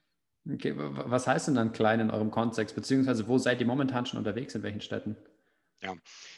Okay, 0.51 0.73
was 0.75 1.25
heißt 1.27 1.47
denn 1.47 1.55
dann 1.55 1.71
klein 1.71 1.99
in 1.99 2.11
eurem 2.11 2.29
Kontext? 2.31 2.75
Beziehungsweise 2.75 3.27
wo 3.27 3.37
seid 3.37 3.59
ihr 3.59 3.67
momentan 3.67 4.05
schon 4.05 4.17
unterwegs? 4.19 4.53
In 4.55 4.63
welchen 4.63 4.81
Städten? 4.81 5.15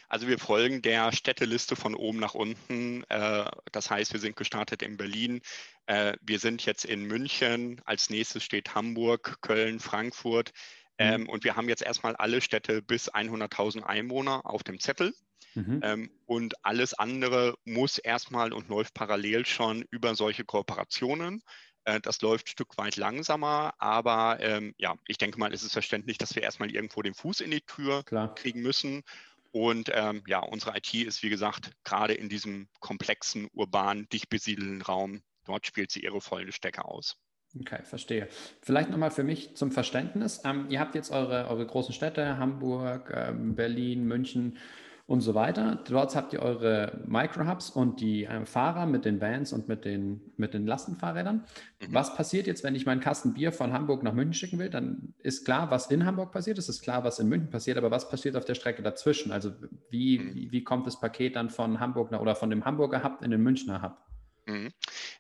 Also 0.08 0.28
wir 0.28 0.40
folgen 0.40 0.82
der 0.82 1.12
Städteliste 1.12 1.76
von 1.76 1.96
oben 1.96 2.20
nach 2.20 2.34
unten. 2.34 3.04
Äh, 3.10 3.46
Das 3.74 3.90
heißt, 3.90 4.14
wir 4.14 4.20
sind 4.22 4.36
gestartet 4.38 4.82
in 4.82 4.96
Berlin. 4.96 5.42
Äh, 5.86 6.14
Wir 6.22 6.40
sind 6.40 6.66
jetzt 6.66 6.86
in 6.86 7.04
München. 7.04 7.82
Als 7.86 8.10
nächstes 8.10 8.44
steht 8.44 8.74
Hamburg, 8.74 9.40
Köln, 9.42 9.80
Frankfurt. 9.80 10.52
Ähm, 10.98 11.28
Und 11.30 11.44
wir 11.44 11.56
haben 11.56 11.70
jetzt 11.70 11.82
erstmal 11.82 12.16
alle 12.16 12.42
Städte 12.42 12.82
bis 12.82 13.10
100.000 13.10 13.84
Einwohner 13.84 14.46
auf 14.46 14.64
dem 14.64 14.80
Zettel. 14.80 15.14
Mhm. 15.56 15.80
Ähm, 15.84 16.12
Und 16.26 16.54
alles 16.66 16.94
andere 16.94 17.56
muss 17.66 17.98
erstmal 17.98 18.54
und 18.54 18.70
läuft 18.70 18.94
parallel 18.94 19.46
schon 19.46 19.84
über 19.92 20.16
solche 20.16 20.46
Kooperationen. 20.46 21.44
Äh, 21.86 22.00
Das 22.02 22.22
läuft 22.22 22.48
ein 22.48 22.52
Stück 22.52 22.78
weit 22.78 22.96
langsamer, 22.96 23.74
aber 23.78 24.38
ähm, 24.40 24.74
ja, 24.78 24.96
ich 25.08 25.18
denke 25.18 25.40
mal, 25.40 25.54
es 25.54 25.64
ist 25.64 25.74
verständlich, 25.74 26.18
dass 26.18 26.36
wir 26.36 26.44
erstmal 26.44 26.72
irgendwo 26.72 27.02
den 27.02 27.14
Fuß 27.14 27.42
in 27.42 27.52
die 27.52 27.62
Tür 27.62 28.04
Klar. 28.04 28.34
kriegen 28.36 28.62
müssen. 28.62 29.04
Und 29.52 29.92
ähm, 29.94 30.24
ja, 30.28 30.40
unsere 30.40 30.76
IT 30.78 30.94
ist, 30.96 31.22
wie 31.22 31.30
gesagt, 31.30 31.72
gerade 31.84 32.14
in 32.16 32.28
diesem 32.30 32.70
komplexen, 32.80 33.48
urban, 33.54 34.08
dicht 34.10 34.30
besiedelten 34.30 34.82
Raum, 34.82 35.22
dort 35.46 35.68
spielt 35.68 35.92
sie 35.92 36.02
ihre 36.02 36.22
vollen 36.22 36.52
Stecke 36.52 36.86
aus. 36.86 37.18
Okay, 37.60 37.80
verstehe. 37.84 38.28
Vielleicht 38.62 38.90
nochmal 38.90 39.12
für 39.12 39.24
mich 39.24 39.56
zum 39.56 39.72
Verständnis. 39.72 40.42
Ähm, 40.44 40.66
ihr 40.70 40.80
habt 40.80 40.96
jetzt 40.96 41.12
eure, 41.12 41.48
eure 41.50 41.66
großen 41.68 41.94
Städte, 41.94 42.40
Hamburg, 42.40 43.14
ähm, 43.16 43.56
Berlin, 43.56 44.06
München 44.08 44.58
und 45.06 45.22
so 45.22 45.36
weiter. 45.36 45.84
Dort 45.88 46.16
habt 46.16 46.34
ihr 46.34 46.42
eure 46.42 47.04
Microhubs 47.06 47.70
und 47.70 48.02
die 48.02 48.24
äh, 48.24 48.46
Fahrer 48.48 48.88
mit 48.88 49.06
den 49.06 49.22
Vans 49.22 49.54
und 49.54 49.68
mit 49.68 49.86
den, 49.86 50.34
mit 50.38 50.56
den 50.56 50.66
Lastenfahrrädern. 50.66 51.44
Mhm. 51.80 51.94
Was 51.94 52.16
passiert 52.16 52.48
jetzt, 52.48 52.64
wenn 52.64 52.74
ich 52.74 52.88
meinen 52.88 53.02
Kasten 53.02 53.34
Bier 53.36 53.52
von 53.52 53.72
Hamburg 53.72 54.02
nach 54.02 54.14
München 54.14 54.34
schicken 54.34 54.58
will? 54.58 54.72
Dann 54.72 55.14
ist 55.20 55.46
klar, 55.46 55.70
was 55.70 55.92
in 55.92 56.06
Hamburg 56.08 56.32
passiert, 56.32 56.58
es 56.58 56.70
ist 56.70 56.82
klar, 56.82 57.04
was 57.04 57.20
in 57.20 57.28
München 57.28 57.52
passiert, 57.52 57.78
aber 57.78 57.92
was 57.92 58.10
passiert 58.10 58.36
auf 58.36 58.46
der 58.46 58.56
Strecke 58.56 58.82
dazwischen? 58.82 59.32
Also 59.32 59.52
wie, 59.90 60.18
Mhm. 60.18 60.34
wie, 60.34 60.52
wie 60.52 60.64
kommt 60.64 60.88
das 60.88 61.00
Paket 61.00 61.36
dann 61.36 61.52
von 61.52 61.80
Hamburg 61.80 62.10
nach, 62.10 62.20
oder 62.22 62.34
von 62.36 62.50
dem 62.50 62.66
Hamburger 62.66 63.04
Hub 63.04 63.22
in 63.22 63.30
den 63.30 63.44
Münchner 63.44 63.84
Hub? 63.84 63.98
Mhm. 64.46 64.74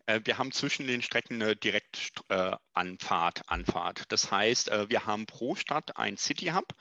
Äh, 0.05 0.21
Wir 0.23 0.37
haben 0.37 0.51
zwischen 0.51 0.87
den 0.87 1.01
Strecken 1.01 1.41
eine 1.41 1.55
Direktanfahrt. 1.55 3.41
Anfahrt. 3.47 4.03
Das 4.09 4.31
heißt, 4.31 4.69
äh, 4.69 4.89
wir 4.89 5.05
haben 5.05 5.25
pro 5.25 5.55
Stadt 5.55 5.97
ein 5.97 6.17
City 6.17 6.47
Hub. 6.47 6.73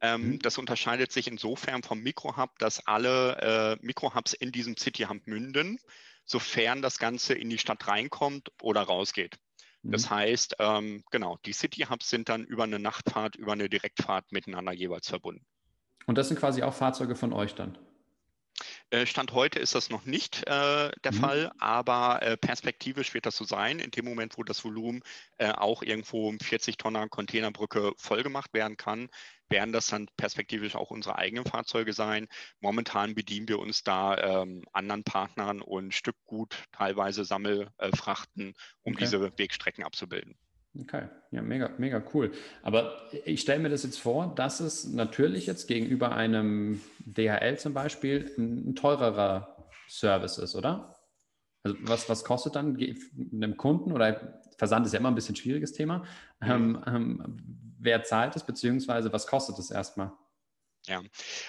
Ähm, 0.00 0.34
Mhm. 0.34 0.38
Das 0.40 0.58
unterscheidet 0.58 1.10
sich 1.10 1.26
insofern 1.26 1.82
vom 1.82 2.00
Mikrohub, 2.00 2.58
dass 2.58 2.86
alle 2.86 3.76
äh, 3.80 3.84
Mikrohubs 3.84 4.32
in 4.32 4.52
diesem 4.52 4.76
City 4.76 5.04
Hub 5.04 5.26
münden, 5.26 5.78
sofern 6.24 6.82
das 6.82 6.98
Ganze 6.98 7.34
in 7.34 7.50
die 7.50 7.58
Stadt 7.58 7.88
reinkommt 7.88 8.52
oder 8.62 8.82
rausgeht. 8.82 9.36
Das 9.82 10.10
Mhm. 10.10 10.14
heißt, 10.14 10.56
ähm, 10.58 11.04
genau, 11.10 11.38
die 11.46 11.52
City 11.52 11.86
Hubs 11.88 12.10
sind 12.10 12.28
dann 12.28 12.44
über 12.44 12.64
eine 12.64 12.78
Nachtfahrt, 12.78 13.36
über 13.36 13.52
eine 13.52 13.68
Direktfahrt 13.68 14.30
miteinander 14.32 14.72
jeweils 14.72 15.08
verbunden. 15.08 15.44
Und 16.06 16.16
das 16.18 16.28
sind 16.28 16.38
quasi 16.38 16.62
auch 16.62 16.74
Fahrzeuge 16.74 17.14
von 17.14 17.32
euch 17.32 17.54
dann? 17.54 17.78
Äh, 18.90 19.06
Stand 19.06 19.32
heute 19.32 19.58
ist 19.58 19.74
das 19.74 19.90
noch 19.90 20.04
nicht 20.04 20.46
äh, 20.46 20.90
der 21.04 21.12
Mhm. 21.12 21.12
Fall, 21.12 21.52
aber 21.58 22.22
äh, 22.22 22.36
perspektivisch 22.36 23.14
wird 23.14 23.26
das 23.26 23.36
so 23.36 23.44
sein. 23.44 23.78
In 23.80 23.90
dem 23.90 24.04
Moment, 24.04 24.36
wo 24.38 24.42
das 24.44 24.64
Volumen 24.64 25.02
äh, 25.38 25.50
auch 25.52 25.82
irgendwo 25.82 26.28
um 26.28 26.38
40 26.40 26.76
Tonner 26.76 27.08
Containerbrücke 27.08 27.92
vollgemacht 27.96 28.52
werden 28.54 28.76
kann, 28.76 29.08
werden 29.48 29.72
das 29.72 29.86
dann 29.86 30.08
perspektivisch 30.16 30.74
auch 30.74 30.90
unsere 30.90 31.16
eigenen 31.16 31.44
Fahrzeuge 31.44 31.92
sein. 31.92 32.28
Momentan 32.60 33.14
bedienen 33.14 33.48
wir 33.48 33.58
uns 33.58 33.82
da 33.82 34.42
ähm, 34.42 34.64
anderen 34.72 35.04
Partnern 35.04 35.60
und 35.62 35.94
Stückgut, 35.94 36.64
teilweise 36.72 37.24
Sammelfrachten, 37.24 38.54
um 38.82 38.94
Okay. 38.94 38.96
diese 38.96 39.20
Wegstrecken 39.38 39.84
abzubilden. 39.84 40.38
Okay, 40.80 41.08
ja, 41.32 41.42
mega, 41.42 41.70
mega 41.78 42.02
cool. 42.14 42.30
Aber 42.62 42.96
ich 43.24 43.40
stelle 43.40 43.60
mir 43.60 43.68
das 43.68 43.82
jetzt 43.82 43.98
vor, 43.98 44.32
dass 44.36 44.60
es 44.60 44.86
natürlich 44.92 45.46
jetzt 45.46 45.66
gegenüber 45.66 46.12
einem 46.12 46.80
DHL 47.00 47.58
zum 47.58 47.74
Beispiel 47.74 48.30
ein, 48.38 48.76
teurerer 48.76 49.56
Service 49.88 50.38
ist, 50.38 50.54
oder? 50.54 50.94
Also 51.64 51.76
was, 51.82 52.08
was 52.08 52.24
kostet 52.24 52.54
dann 52.54 52.78
einem 53.32 53.56
Kunden 53.56 53.92
oder 53.92 54.40
Versand 54.56 54.86
ist 54.86 54.92
ja 54.92 55.00
immer 55.00 55.10
ein 55.10 55.14
bisschen 55.14 55.36
schwieriges 55.36 55.72
Thema. 55.72 56.04
Ähm, 56.40 56.82
ähm, 56.86 57.38
wer 57.78 58.02
zahlt 58.04 58.36
es, 58.36 58.44
beziehungsweise 58.44 59.12
was 59.12 59.26
kostet 59.26 59.58
es 59.58 59.70
erstmal? 59.70 60.12
Ja, 60.88 61.02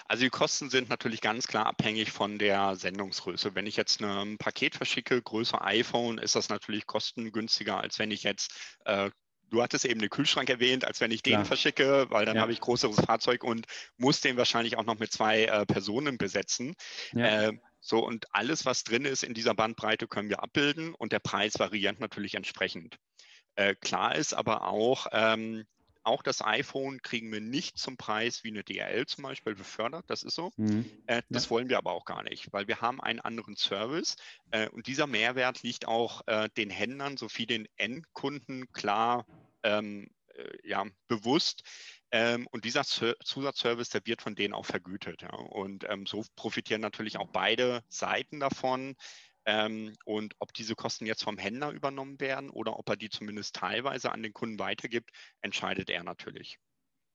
also 0.06 0.24
die 0.24 0.30
Kosten 0.30 0.70
sind 0.70 0.90
natürlich 0.90 1.22
ganz 1.22 1.48
klar 1.48 1.66
abhängig 1.66 2.12
von 2.12 2.38
der 2.40 2.76
Sendungsgröße. 2.76 3.56
Wenn 3.56 3.68
ich 3.68 3.78
jetzt 3.78 4.02
ein 4.02 4.38
Paket 4.38 4.76
verschicke, 4.76 5.22
größer 5.22 5.64
iPhone, 5.64 6.18
ist 6.18 6.36
das 6.36 6.50
natürlich 6.50 6.86
kostengünstiger, 6.88 7.80
als 7.80 8.00
wenn 8.00 8.12
ich 8.12 8.24
jetzt, 8.24 8.52
äh, 8.84 9.10
du 9.50 9.62
hattest 9.64 9.86
eben 9.86 10.02
den 10.02 10.10
Kühlschrank 10.10 10.50
erwähnt, 10.50 10.84
als 10.84 11.00
wenn 11.00 11.12
ich 11.12 11.22
den 11.24 11.46
Klar. 11.46 11.46
verschicke, 11.46 12.08
weil 12.10 12.26
dann 12.26 12.36
Ja. 12.36 12.42
habe 12.42 12.52
ich 12.52 12.60
größeres 12.60 12.98
Fahrzeug 12.98 13.46
und 13.46 13.66
muss 13.96 14.20
den 14.20 14.36
wahrscheinlich 14.36 14.78
auch 14.78 14.84
noch 14.84 15.00
mit 15.00 15.12
zwei 15.14 15.46
äh, 15.46 15.66
Personen 15.66 16.18
besetzen. 16.18 16.76
Ja, 17.12 17.26
Äh, 17.26 17.54
so, 17.80 18.06
und 18.06 18.26
alles, 18.32 18.66
was 18.66 18.84
drin 18.84 19.06
ist 19.06 19.24
in 19.24 19.34
dieser 19.34 19.56
Bandbreite, 19.56 20.08
können 20.10 20.28
wir 20.30 20.44
abbilden 20.44 20.94
und 20.96 21.14
der 21.14 21.20
Preis 21.20 21.54
variiert 21.60 22.02
natürlich 22.02 22.36
entsprechend. 22.36 22.98
Äh, 23.56 23.76
klar 23.76 24.16
ist 24.16 24.34
aber 24.34 24.68
auch, 24.68 25.08
ähm, 25.12 25.66
auch 26.04 26.24
das 26.24 26.42
iPhone 26.42 27.02
kriegen 27.02 27.32
wir 27.32 27.42
nicht 27.42 27.78
zum 27.78 27.98
Preis 27.98 28.44
wie 28.44 28.50
eine 28.50 28.64
DRL 28.64 29.06
zum 29.06 29.24
Beispiel 29.24 29.56
befördert, 29.56 30.06
das 30.08 30.24
ist 30.24 30.36
so. 30.36 30.52
mhm. 30.58 30.90
Äh, 31.08 31.22
das 31.30 31.46
Ja. 31.46 31.50
wollen 31.52 31.70
wir 31.70 31.78
aber 31.78 31.92
auch 31.92 32.06
gar 32.06 32.24
nicht, 32.24 32.52
weil 32.54 32.68
wir 32.68 32.82
haben 32.82 33.02
einen 33.02 33.20
anderen 33.20 33.56
Service 33.56 34.16
äh, 34.52 34.70
und 34.70 34.88
dieser 34.88 35.08
Mehrwert 35.08 35.64
liegt 35.64 35.88
auch 35.88 36.22
äh, 36.28 36.50
den 36.58 36.70
Händlern 36.70 37.18
sowie 37.18 37.46
den 37.46 37.68
Endkunden 37.78 38.72
klar 38.72 39.26
ähm, 39.64 40.10
äh, 40.36 40.68
ja, 40.68 40.86
bewusst. 41.08 41.64
Ähm, 42.12 42.48
und 42.52 42.66
dieser 42.66 42.84
Ser 42.84 43.16
Zusatzservice, 43.24 43.90
der 43.90 44.06
wird 44.06 44.22
von 44.22 44.34
denen 44.36 44.54
auch 44.54 44.66
vergütet. 44.66 45.22
Ja. 45.22 45.30
Und 45.30 45.86
ähm, 45.88 46.06
so 46.06 46.24
profitieren 46.36 46.82
natürlich 46.82 47.18
auch 47.18 47.30
beide 47.32 47.84
Seiten 47.90 48.40
davon. 48.40 48.96
Ähm, 49.46 49.96
und 50.06 50.36
ob 50.40 50.54
diese 50.54 50.76
Kosten 50.76 51.06
jetzt 51.06 51.24
vom 51.24 51.38
Händler 51.38 51.72
übernommen 51.72 52.20
werden 52.20 52.50
oder 52.50 52.78
ob 52.78 52.90
er 52.90 52.98
die 52.98 53.10
zumindest 53.10 53.56
teilweise 53.56 54.12
an 54.12 54.24
den 54.24 54.34
Kunden 54.34 54.60
weitergibt, 54.60 55.12
entscheidet 55.42 55.90
er 55.90 56.04
natürlich. 56.04 56.60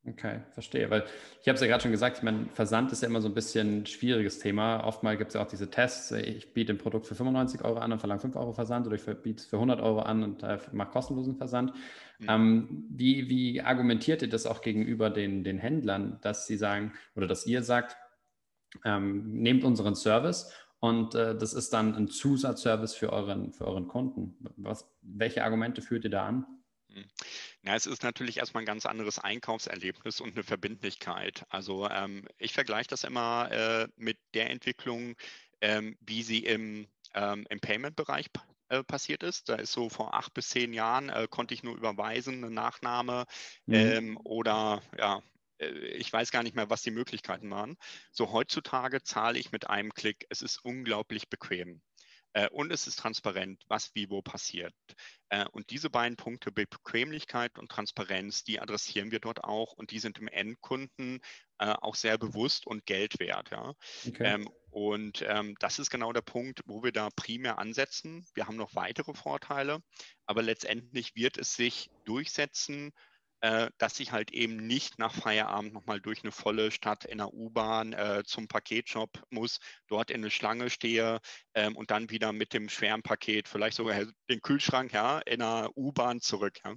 Okay, 0.06 0.40
verstehe. 0.52 0.90
Weil 0.90 1.04
ich 1.40 1.48
habe 1.48 1.54
es 1.54 1.62
ja 1.62 1.66
gerade 1.66 1.82
schon 1.82 1.90
gesagt, 1.90 2.18
ich 2.18 2.22
meine, 2.22 2.46
Versand 2.52 2.92
ist 2.92 3.00
ja 3.00 3.08
immer 3.08 3.22
so 3.22 3.28
ein 3.28 3.34
bisschen 3.34 3.80
ein 3.80 3.86
schwieriges 3.86 4.38
Thema. 4.38 4.84
Oftmal 4.84 5.16
gibt 5.16 5.28
es 5.28 5.34
ja 5.34 5.42
auch 5.42 5.46
diese 5.48 5.70
Tests. 5.70 6.10
Ich 6.10 6.52
biete 6.52 6.74
ein 6.74 6.78
Produkt 6.78 7.06
für 7.06 7.14
95 7.14 7.64
Euro 7.64 7.78
an 7.78 7.90
und 7.90 8.00
verlange 8.00 8.20
5 8.20 8.36
Euro 8.36 8.52
Versand 8.52 8.86
oder 8.86 8.96
ich 8.96 9.04
biete 9.22 9.40
es 9.40 9.46
für 9.46 9.56
100 9.56 9.80
Euro 9.80 10.00
an 10.00 10.22
und 10.22 10.42
äh, 10.42 10.58
mache 10.72 10.90
kostenlosen 10.90 11.36
Versand. 11.36 11.72
Mhm. 12.18 12.26
Ähm, 12.28 12.84
wie, 12.90 13.30
wie 13.30 13.62
argumentiert 13.62 14.20
ihr 14.20 14.28
das 14.28 14.44
auch 14.44 14.60
gegenüber 14.60 15.08
den, 15.08 15.42
den 15.42 15.56
Händlern, 15.56 16.18
dass 16.20 16.46
sie 16.46 16.58
sagen 16.58 16.92
oder 17.14 17.26
dass 17.26 17.46
ihr 17.46 17.62
sagt, 17.62 17.96
ähm, 18.84 19.32
nehmt 19.32 19.64
unseren 19.64 19.94
Service 19.94 20.52
und 20.84 21.14
äh, 21.14 21.34
das 21.34 21.54
ist 21.54 21.72
dann 21.72 21.94
ein 21.94 22.08
Zusatzservice 22.08 22.94
für 22.94 23.10
euren, 23.10 23.54
für 23.54 23.66
euren 23.66 23.88
Kunden. 23.88 24.36
Was, 24.58 24.86
welche 25.00 25.42
Argumente 25.42 25.80
führt 25.80 26.04
ihr 26.04 26.10
da 26.10 26.26
an? 26.26 26.46
Hm. 26.92 27.06
Ja, 27.62 27.74
es 27.74 27.86
ist 27.86 28.02
natürlich 28.02 28.36
erstmal 28.36 28.64
ein 28.64 28.66
ganz 28.66 28.84
anderes 28.84 29.18
Einkaufserlebnis 29.18 30.20
und 30.20 30.34
eine 30.34 30.42
Verbindlichkeit. 30.42 31.46
Also 31.48 31.88
ähm, 31.88 32.28
ich 32.36 32.52
vergleiche 32.52 32.90
das 32.90 33.02
immer 33.02 33.50
äh, 33.50 33.88
mit 33.96 34.18
der 34.34 34.50
Entwicklung, 34.50 35.14
ähm, 35.62 35.96
wie 36.02 36.22
sie 36.22 36.40
im, 36.40 36.86
ähm, 37.14 37.46
im 37.48 37.60
Payment-Bereich 37.60 38.26
äh, 38.68 38.84
passiert 38.84 39.22
ist. 39.22 39.48
Da 39.48 39.54
ist 39.54 39.72
so 39.72 39.88
vor 39.88 40.12
acht 40.12 40.34
bis 40.34 40.50
zehn 40.50 40.74
Jahren 40.74 41.08
äh, 41.08 41.26
konnte 41.30 41.54
ich 41.54 41.62
nur 41.62 41.78
überweisen, 41.78 42.44
eine 42.44 42.50
Nachname 42.52 43.24
mhm. 43.64 43.74
Ähm, 43.74 44.18
oder 44.22 44.82
ja, 44.98 45.22
ich 45.72 46.12
weiß 46.12 46.30
gar 46.30 46.42
nicht 46.42 46.56
mehr, 46.56 46.70
was 46.70 46.82
die 46.82 46.90
Möglichkeiten 46.90 47.50
waren. 47.50 47.76
So 48.12 48.32
heutzutage 48.32 49.02
zahle 49.02 49.38
ich 49.38 49.52
mit 49.52 49.68
einem 49.68 49.92
Klick. 49.92 50.26
Es 50.28 50.42
ist 50.42 50.64
unglaublich 50.64 51.28
bequem. 51.28 51.82
Äh, 52.34 52.48
und 52.48 52.72
es 52.72 52.86
ist 52.86 52.98
transparent, 52.98 53.62
was 53.68 53.94
wie 53.94 54.10
wo 54.10 54.20
passiert. 54.20 54.74
Äh, 55.28 55.46
und 55.52 55.70
diese 55.70 55.88
beiden 55.88 56.16
Punkte, 56.16 56.50
Bequemlichkeit 56.50 57.58
und 57.58 57.70
Transparenz, 57.70 58.42
die 58.42 58.60
adressieren 58.60 59.12
wir 59.12 59.20
dort 59.20 59.44
auch 59.44 59.72
und 59.72 59.92
die 59.92 60.00
sind 60.00 60.18
dem 60.18 60.28
Endkunden 60.28 61.20
äh, 61.58 61.74
auch 61.80 61.94
sehr 61.94 62.18
bewusst 62.18 62.66
und 62.66 62.86
Geld 62.86 63.20
wert. 63.20 63.50
Ja? 63.50 63.74
Okay. 64.06 64.34
Ähm, 64.34 64.48
und 64.70 65.24
ähm, 65.28 65.54
das 65.60 65.78
ist 65.78 65.90
genau 65.90 66.12
der 66.12 66.22
Punkt, 66.22 66.62
wo 66.66 66.82
wir 66.82 66.90
da 66.90 67.08
primär 67.14 67.58
ansetzen. 67.58 68.26
Wir 68.34 68.48
haben 68.48 68.56
noch 68.56 68.74
weitere 68.74 69.14
Vorteile, 69.14 69.78
aber 70.26 70.42
letztendlich 70.42 71.14
wird 71.14 71.38
es 71.38 71.54
sich 71.54 71.90
durchsetzen, 72.04 72.92
äh, 73.44 73.68
dass 73.76 74.00
ich 74.00 74.10
halt 74.10 74.30
eben 74.30 74.56
nicht 74.56 74.98
nach 74.98 75.12
Feierabend 75.12 75.74
nochmal 75.74 76.00
durch 76.00 76.22
eine 76.22 76.32
volle 76.32 76.70
Stadt 76.70 77.04
in 77.04 77.18
der 77.18 77.34
U-Bahn 77.34 77.92
äh, 77.92 78.22
zum 78.24 78.48
Paketshop 78.48 79.22
muss, 79.28 79.58
dort 79.86 80.10
in 80.10 80.22
eine 80.22 80.30
Schlange 80.30 80.70
stehe 80.70 81.20
ähm, 81.52 81.76
und 81.76 81.90
dann 81.90 82.08
wieder 82.08 82.32
mit 82.32 82.54
dem 82.54 82.70
schweren 82.70 83.02
Paket, 83.02 83.46
vielleicht 83.46 83.76
sogar 83.76 84.06
den 84.30 84.40
Kühlschrank, 84.40 84.94
ja, 84.94 85.18
in 85.18 85.40
der 85.40 85.68
U-Bahn 85.76 86.22
zurück. 86.22 86.58
Ja. 86.64 86.74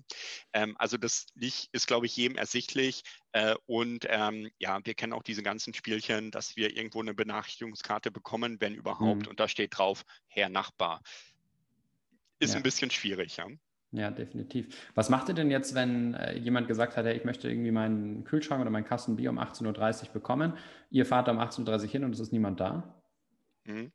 Ähm, 0.51 0.75
also 0.77 0.97
das 0.97 1.27
ist, 1.35 1.87
glaube 1.87 2.05
ich, 2.05 2.17
jedem 2.17 2.35
ersichtlich. 2.37 3.03
Äh, 3.31 3.55
und 3.65 4.05
ähm, 4.09 4.49
ja, 4.59 4.81
wir 4.83 4.93
kennen 4.93 5.13
auch 5.13 5.23
diese 5.23 5.43
ganzen 5.43 5.73
Spielchen, 5.73 6.31
dass 6.31 6.57
wir 6.57 6.75
irgendwo 6.75 6.99
eine 6.99 7.13
Benachrichtigungskarte 7.13 8.11
bekommen, 8.11 8.59
wenn 8.59 8.75
überhaupt, 8.75 9.21
mhm. 9.21 9.27
und 9.29 9.39
da 9.39 9.47
steht 9.47 9.77
drauf, 9.77 10.03
Herr 10.27 10.49
Nachbar. 10.49 11.01
Ist 12.39 12.51
ja. 12.51 12.57
ein 12.57 12.63
bisschen 12.63 12.91
schwierig, 12.91 13.37
ja. 13.37 13.47
Ja, 13.91 14.11
definitiv. 14.11 14.91
Was 14.95 15.09
macht 15.09 15.29
ihr 15.29 15.35
denn 15.35 15.49
jetzt, 15.49 15.73
wenn 15.73 16.13
äh, 16.13 16.37
jemand 16.37 16.67
gesagt 16.67 16.97
hat, 16.97 17.05
hey, 17.05 17.15
ich 17.15 17.23
möchte 17.23 17.49
irgendwie 17.49 17.71
meinen 17.71 18.25
Kühlschrank 18.25 18.61
oder 18.61 18.69
meinen 18.69 18.85
Kasten 18.85 19.15
Bier 19.15 19.29
um 19.29 19.39
18.30 19.39 20.07
Uhr 20.07 20.13
bekommen? 20.13 20.53
Ihr 20.89 21.05
fahrt 21.05 21.29
um 21.29 21.39
18.30 21.39 21.83
Uhr 21.83 21.87
hin 21.87 22.03
und 22.03 22.13
es 22.13 22.19
ist 22.19 22.33
niemand 22.33 22.59
da? 22.59 23.01
Mhm. 23.63 23.91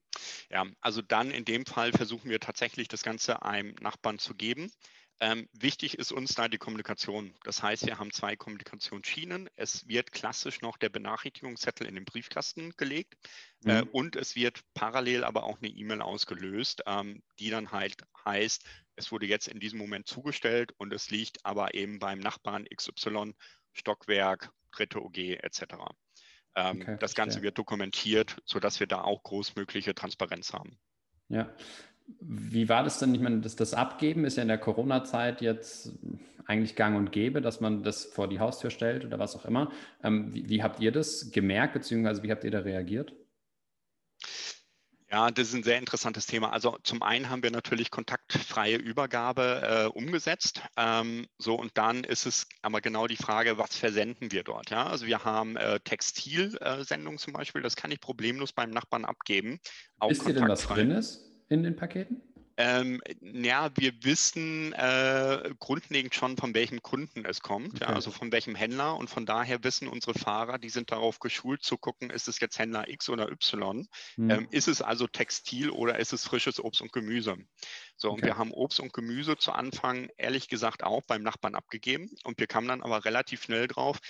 Ja, 0.50 0.64
also 0.80 1.02
dann 1.02 1.30
in 1.30 1.44
dem 1.44 1.66
Fall 1.66 1.92
versuchen 1.92 2.30
wir 2.30 2.40
tatsächlich 2.40 2.88
das 2.88 3.02
Ganze 3.02 3.42
einem 3.42 3.74
Nachbarn 3.80 4.18
zu 4.18 4.34
geben. 4.34 4.70
Ähm, 5.22 5.48
wichtig 5.52 5.98
ist 5.98 6.10
uns 6.10 6.34
da 6.34 6.48
die 6.48 6.58
Kommunikation. 6.58 7.32
Das 7.44 7.62
heißt, 7.62 7.86
wir 7.86 8.00
haben 8.00 8.10
zwei 8.10 8.34
Kommunikationsschienen. 8.34 9.48
Es 9.54 9.86
wird 9.86 10.10
klassisch 10.10 10.62
noch 10.62 10.76
der 10.76 10.88
Benachrichtigungszettel 10.88 11.86
in 11.86 11.94
den 11.94 12.04
Briefkasten 12.04 12.72
gelegt 12.76 13.14
äh, 13.64 13.82
mhm. 13.82 13.88
äh, 13.88 13.90
und 13.92 14.16
es 14.16 14.34
wird 14.34 14.62
parallel 14.74 15.22
aber 15.22 15.44
auch 15.44 15.58
eine 15.58 15.68
E-Mail 15.68 16.02
ausgelöst, 16.02 16.82
ähm, 16.86 17.22
die 17.38 17.50
dann 17.50 17.70
halt 17.70 18.02
heißt, 18.24 18.64
es 18.96 19.12
wurde 19.12 19.26
jetzt 19.26 19.46
in 19.46 19.60
diesem 19.60 19.78
Moment 19.78 20.08
zugestellt 20.08 20.72
und 20.78 20.92
es 20.92 21.10
liegt 21.10 21.46
aber 21.46 21.74
eben 21.74 22.00
beim 22.00 22.18
Nachbarn 22.18 22.64
XY, 22.64 23.34
Stockwerk, 23.72 24.50
dritte 24.72 25.00
OG 25.00 25.18
etc. 25.18 25.62
Ähm, 26.56 26.82
okay, 26.82 26.96
das 26.98 27.14
Ganze 27.14 27.42
wird 27.42 27.58
dokumentiert, 27.58 28.42
sodass 28.44 28.80
wir 28.80 28.88
da 28.88 29.02
auch 29.02 29.22
großmögliche 29.22 29.94
Transparenz 29.94 30.52
haben. 30.52 30.80
Ja, 31.28 31.54
wie 32.20 32.68
war 32.68 32.84
das 32.84 32.98
denn? 32.98 33.14
Ich 33.14 33.20
meine, 33.20 33.40
das, 33.40 33.56
das 33.56 33.74
Abgeben 33.74 34.24
ist 34.24 34.36
ja 34.36 34.42
in 34.42 34.48
der 34.48 34.58
Corona-Zeit 34.58 35.40
jetzt 35.40 35.92
eigentlich 36.46 36.76
gang 36.76 36.96
und 36.96 37.12
gäbe, 37.12 37.40
dass 37.40 37.60
man 37.60 37.82
das 37.82 38.04
vor 38.04 38.28
die 38.28 38.40
Haustür 38.40 38.70
stellt 38.70 39.04
oder 39.04 39.18
was 39.18 39.36
auch 39.36 39.44
immer. 39.44 39.70
Ähm, 40.02 40.34
wie, 40.34 40.48
wie, 40.48 40.62
habt 40.62 40.80
ihr 40.80 40.92
das 40.92 41.30
gemerkt, 41.30 41.74
beziehungsweise 41.74 42.22
wie 42.22 42.30
habt 42.30 42.44
ihr 42.44 42.50
da 42.50 42.60
reagiert? 42.60 43.14
Ja, 45.10 45.30
das 45.30 45.48
ist 45.48 45.54
ein 45.54 45.62
sehr 45.62 45.78
interessantes 45.78 46.24
Thema. 46.24 46.54
Also 46.54 46.78
zum 46.84 47.02
einen 47.02 47.28
haben 47.28 47.42
wir 47.42 47.50
natürlich 47.50 47.90
kontaktfreie 47.90 48.76
Übergabe 48.76 49.60
äh, 49.62 49.98
umgesetzt. 49.98 50.62
Ähm, 50.78 51.26
so 51.36 51.54
und 51.54 51.72
dann 51.74 52.02
ist 52.02 52.24
es 52.24 52.46
aber 52.62 52.80
genau 52.80 53.06
die 53.06 53.16
Frage, 53.16 53.58
was 53.58 53.76
versenden 53.76 54.32
wir 54.32 54.42
dort? 54.42 54.70
Ja, 54.70 54.86
also 54.86 55.06
wir 55.06 55.22
haben 55.22 55.56
äh, 55.56 55.80
Textilsendungen 55.80 57.18
zum 57.18 57.34
Beispiel. 57.34 57.60
Das 57.60 57.76
kann 57.76 57.90
ich 57.90 58.00
problemlos 58.00 58.54
beim 58.54 58.70
Nachbarn 58.70 59.04
abgeben. 59.04 59.60
Wisst 60.08 60.26
ihr 60.26 60.32
denn, 60.32 60.48
was 60.48 60.66
drin 60.66 60.90
ist? 60.90 61.31
In 61.52 61.62
den 61.62 61.76
Paketen? 61.76 62.22
Ähm, 62.58 63.00
ja, 63.20 63.70
wir 63.76 63.92
wissen 64.02 64.72
äh, 64.74 65.50
grundlegend 65.58 66.14
schon, 66.14 66.36
von 66.36 66.54
welchem 66.54 66.82
Kunden 66.82 67.24
es 67.24 67.40
kommt, 67.40 67.76
okay. 67.76 67.84
ja, 67.84 67.94
also 67.94 68.10
von 68.10 68.30
welchem 68.30 68.54
Händler. 68.54 68.96
Und 68.96 69.08
von 69.08 69.24
daher 69.24 69.64
wissen 69.64 69.88
unsere 69.88 70.14
Fahrer, 70.14 70.58
die 70.58 70.68
sind 70.68 70.90
darauf 70.90 71.18
geschult 71.18 71.62
zu 71.62 71.78
gucken, 71.78 72.10
ist 72.10 72.28
es 72.28 72.40
jetzt 72.40 72.58
Händler 72.58 72.88
X 72.88 73.08
oder 73.08 73.30
Y? 73.30 73.88
Hm. 74.16 74.30
Ähm, 74.30 74.48
ist 74.50 74.68
es 74.68 74.82
also 74.82 75.06
Textil 75.06 75.70
oder 75.70 75.98
ist 75.98 76.12
es 76.12 76.26
frisches 76.26 76.62
Obst 76.62 76.82
und 76.82 76.92
Gemüse? 76.92 77.36
So, 78.02 78.10
okay. 78.10 78.20
und 78.20 78.26
wir 78.26 78.36
haben 78.36 78.50
Obst 78.50 78.80
und 78.80 78.92
Gemüse 78.92 79.36
zu 79.36 79.52
Anfang 79.52 80.10
ehrlich 80.16 80.48
gesagt 80.48 80.82
auch 80.82 81.02
beim 81.02 81.22
Nachbarn 81.22 81.54
abgegeben. 81.54 82.10
Und 82.24 82.40
wir 82.40 82.48
kamen 82.48 82.66
dann 82.66 82.82
aber 82.82 83.04
relativ 83.04 83.44
schnell 83.44 83.68
drauf, 83.68 84.00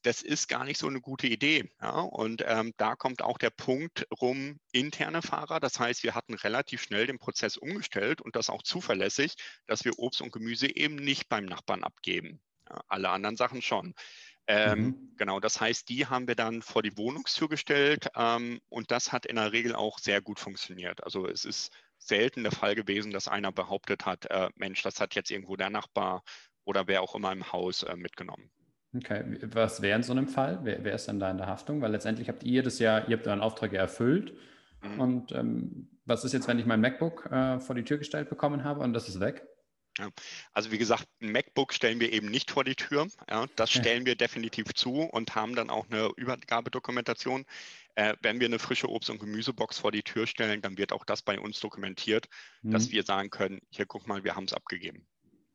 das 0.00 0.22
ist 0.22 0.48
gar 0.48 0.64
nicht 0.64 0.78
so 0.78 0.86
eine 0.86 1.02
gute 1.02 1.26
Idee. 1.26 1.70
Ja? 1.82 2.00
Und 2.00 2.42
ähm, 2.46 2.72
da 2.78 2.96
kommt 2.96 3.20
auch 3.20 3.36
der 3.36 3.50
Punkt 3.50 4.06
rum, 4.18 4.58
interne 4.72 5.20
Fahrer. 5.20 5.60
Das 5.60 5.78
heißt, 5.78 6.04
wir 6.04 6.14
hatten 6.14 6.32
relativ 6.32 6.82
schnell 6.82 7.06
den 7.06 7.18
Prozess 7.18 7.58
umgestellt 7.58 8.22
und 8.22 8.34
das 8.34 8.48
auch 8.48 8.62
zuverlässig, 8.62 9.34
dass 9.66 9.84
wir 9.84 9.98
Obst 9.98 10.22
und 10.22 10.32
Gemüse 10.32 10.74
eben 10.74 10.94
nicht 10.94 11.28
beim 11.28 11.44
Nachbarn 11.44 11.84
abgeben. 11.84 12.40
Ja, 12.70 12.80
alle 12.88 13.10
anderen 13.10 13.36
Sachen 13.36 13.60
schon. 13.60 13.94
Ähm, 14.46 14.80
mhm. 14.80 15.14
Genau, 15.18 15.38
das 15.38 15.60
heißt, 15.60 15.90
die 15.90 16.06
haben 16.06 16.26
wir 16.26 16.34
dann 16.34 16.62
vor 16.62 16.82
die 16.82 16.96
Wohnungstür 16.96 17.50
gestellt 17.50 18.08
ähm, 18.16 18.62
und 18.70 18.90
das 18.90 19.12
hat 19.12 19.26
in 19.26 19.36
der 19.36 19.52
Regel 19.52 19.74
auch 19.74 19.98
sehr 19.98 20.22
gut 20.22 20.40
funktioniert. 20.40 21.04
Also 21.04 21.26
es 21.26 21.44
ist 21.44 21.70
selten 21.98 22.42
der 22.42 22.52
Fall 22.52 22.74
gewesen, 22.74 23.12
dass 23.12 23.28
einer 23.28 23.52
behauptet 23.52 24.06
hat, 24.06 24.26
äh, 24.30 24.48
Mensch, 24.56 24.82
das 24.82 25.00
hat 25.00 25.14
jetzt 25.14 25.30
irgendwo 25.30 25.56
der 25.56 25.70
Nachbar 25.70 26.22
oder 26.64 26.86
wer 26.86 27.02
auch 27.02 27.14
immer 27.14 27.32
im 27.32 27.52
Haus 27.52 27.82
äh, 27.82 27.96
mitgenommen. 27.96 28.50
Okay, 28.96 29.38
was 29.52 29.82
wäre 29.82 29.96
in 29.96 30.02
so 30.02 30.12
einem 30.12 30.28
Fall? 30.28 30.60
Wer, 30.62 30.82
wer, 30.82 30.94
ist 30.94 31.08
denn 31.08 31.20
da 31.20 31.30
in 31.30 31.36
der 31.36 31.46
Haftung? 31.46 31.82
Weil 31.82 31.92
letztendlich 31.92 32.28
habt 32.28 32.42
ihr 32.42 32.62
das 32.62 32.78
ja, 32.78 33.06
ihr 33.06 33.16
habt 33.16 33.26
euren 33.26 33.40
Auftrag 33.40 33.72
ja 33.72 33.80
erfüllt. 33.80 34.32
Mhm. 34.82 35.00
Und 35.00 35.32
ähm, 35.32 35.90
was 36.04 36.24
ist 36.24 36.32
jetzt, 36.32 36.48
wenn 36.48 36.58
ich 36.58 36.66
mein 36.66 36.80
MacBook 36.80 37.26
äh, 37.30 37.58
vor 37.60 37.74
die 37.74 37.84
Tür 37.84 37.98
gestellt 37.98 38.30
bekommen 38.30 38.64
habe 38.64 38.80
und 38.80 38.94
das 38.94 39.08
ist 39.08 39.20
weg? 39.20 39.46
Ja, 39.98 40.08
also 40.52 40.70
wie 40.70 40.78
gesagt, 40.78 41.06
ein 41.20 41.32
MacBook 41.32 41.72
stellen 41.72 42.00
wir 42.00 42.12
eben 42.12 42.30
nicht 42.30 42.50
vor 42.50 42.64
die 42.64 42.76
Tür. 42.76 43.08
Ja, 43.28 43.46
das 43.56 43.70
stellen 43.70 44.06
wir 44.06 44.14
definitiv 44.14 44.72
zu 44.74 45.02
und 45.02 45.34
haben 45.34 45.54
dann 45.56 45.70
auch 45.70 45.86
eine 45.90 46.10
Übergabedokumentation. 46.16 47.44
Äh, 47.96 48.14
wenn 48.22 48.38
wir 48.38 48.46
eine 48.46 48.60
frische 48.60 48.88
Obst- 48.88 49.10
und 49.10 49.18
Gemüsebox 49.18 49.78
vor 49.78 49.90
die 49.90 50.02
Tür 50.02 50.26
stellen, 50.26 50.62
dann 50.62 50.78
wird 50.78 50.92
auch 50.92 51.04
das 51.04 51.22
bei 51.22 51.40
uns 51.40 51.58
dokumentiert, 51.58 52.28
mhm. 52.62 52.70
dass 52.70 52.90
wir 52.90 53.02
sagen 53.02 53.30
können, 53.30 53.60
hier 53.70 53.86
guck 53.86 54.06
mal, 54.06 54.22
wir 54.22 54.36
haben 54.36 54.44
es 54.44 54.52
abgegeben. 54.52 55.06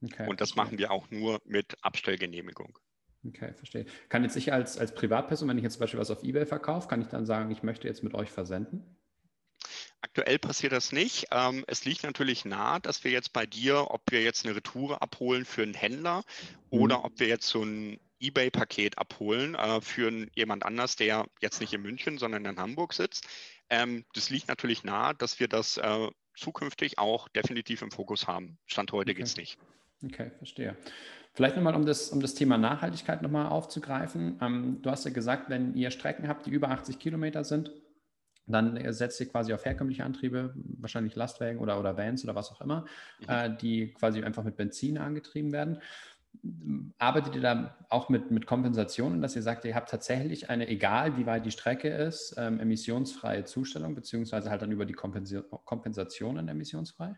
Okay, 0.03 0.27
und 0.27 0.41
das 0.41 0.51
verstehe. 0.51 0.63
machen 0.63 0.77
wir 0.77 0.91
auch 0.91 1.10
nur 1.10 1.41
mit 1.45 1.77
Abstellgenehmigung. 1.82 2.77
Okay, 3.25 3.53
verstehe. 3.53 3.86
Kann 4.10 4.23
jetzt 4.23 4.36
ich 4.36 4.51
als, 4.51 4.77
als 4.77 4.93
Privatperson, 4.93 5.47
wenn 5.47 5.58
ich 5.58 5.63
jetzt 5.63 5.73
zum 5.73 5.82
Beispiel 5.82 5.99
was 5.99 6.12
auf 6.12 6.23
Ebay 6.23 6.45
verkaufe, 6.45 6.89
kann 6.89 7.01
ich 7.01 7.08
dann 7.08 7.25
sagen, 7.25 7.51
ich 7.51 7.63
möchte 7.63 7.88
jetzt 7.88 8.03
mit 8.03 8.13
euch 8.13 8.29
versenden? 8.29 8.97
Aktuell 10.04 10.38
passiert 10.38 10.74
das 10.74 10.92
nicht. 10.92 11.28
Ähm, 11.32 11.63
es 11.66 11.86
liegt 11.86 12.04
natürlich 12.04 12.44
nahe, 12.44 12.82
dass 12.82 13.06
wir 13.06 13.12
jetzt 13.12 13.32
bei 13.32 13.46
dir, 13.46 13.88
ob 13.89 14.02
wir 14.12 14.22
jetzt 14.22 14.46
eine 14.46 14.54
Retoure 14.54 15.02
abholen 15.02 15.46
für 15.46 15.63
einen 15.63 15.74
Händler 15.74 16.26
mhm. 16.72 16.82
oder 16.82 17.06
ob 17.06 17.22
wir 17.22 17.28
jetzt 17.28 17.48
so 17.48 17.63
ein 17.63 18.02
eBay-Paket 18.20 18.98
abholen 18.98 19.56
äh, 19.56 19.80
für 19.80 20.28
jemand 20.36 20.66
anders, 20.66 20.98
der 20.98 21.26
jetzt 21.39 21.62
nicht 21.62 21.72
in 21.72 21.82
München, 21.82 22.18
sondern 22.18 22.44
in 22.44 22.60
Hamburg 22.60 22.92
sitzt. 22.92 23.30
Ähm, 23.70 24.04
das 24.13 24.30
liegt 24.30 24.50
natürlich 24.50 24.84
nahe, 24.84 25.16
dass 25.16 25.39
wir 25.39 25.48
das 25.48 25.78
äh, 25.78 26.10
zukünftig 26.36 27.00
auch 27.00 27.30
definitiv 27.30 27.82
im 27.82 27.92
Fokus 27.92 28.28
haben. 28.28 28.58
Stand 28.66 28.92
heute 28.92 29.12
okay. 29.12 29.20
geht 29.20 29.28
es 29.28 29.38
nicht. 29.38 29.58
Okay, 30.04 30.32
verstehe. 30.38 30.76
Vielleicht 31.32 31.56
nochmal, 31.56 31.76
um 31.76 31.86
das, 31.86 32.10
um 32.10 32.20
das 32.20 32.34
Thema 32.34 32.58
Nachhaltigkeit 32.58 33.22
nochmal 33.22 33.48
aufzugreifen. 33.48 34.38
Ähm, 34.42 34.82
du 34.82 34.92
hast 34.92 35.06
ja 35.06 35.12
gesagt, 35.12 35.50
wenn 35.50 35.74
ihr 35.76 35.92
Strecken 35.92 36.28
habt, 36.28 36.46
die 36.46 36.50
über 36.50 36.72
80 36.72 37.00
Kilometer 37.00 37.46
sind, 37.46 37.72
dann 38.45 38.93
setzt 38.93 39.19
ihr 39.19 39.29
quasi 39.29 39.53
auf 39.53 39.65
herkömmliche 39.65 40.03
Antriebe, 40.03 40.53
wahrscheinlich 40.56 41.15
Lastwagen 41.15 41.60
oder, 41.60 41.79
oder 41.79 41.97
Vans 41.97 42.23
oder 42.23 42.36
was 42.36 42.51
auch 42.51 42.62
immer, 42.62 42.86
mhm. 43.19 43.29
äh, 43.29 43.58
die 43.58 43.93
quasi 43.93 44.23
einfach 44.23 44.43
mit 44.43 44.58
Benzin 44.58 44.97
angetrieben 44.97 45.51
werden. 45.51 45.82
Arbeitet 46.97 47.36
ihr 47.36 47.41
da 47.41 47.77
auch 47.89 48.10
mit, 48.10 48.32
mit 48.32 48.47
Kompensationen, 48.47 49.21
dass 49.21 49.36
ihr 49.36 49.43
sagt, 49.43 49.65
ihr 49.65 49.75
habt 49.75 49.89
tatsächlich 49.89 50.49
eine, 50.49 50.67
egal 50.67 51.15
wie 51.17 51.25
weit 51.25 51.45
die 51.45 51.51
Strecke 51.51 51.89
ist, 51.89 52.36
ähm, 52.38 52.60
emissionsfreie 52.60 53.45
Zustellung, 53.45 53.93
beziehungsweise 53.93 54.49
halt 54.49 54.62
dann 54.62 54.71
über 54.71 54.86
die 54.86 54.93
Kompensationen 54.93 56.47
emissionsfrei? 56.47 57.15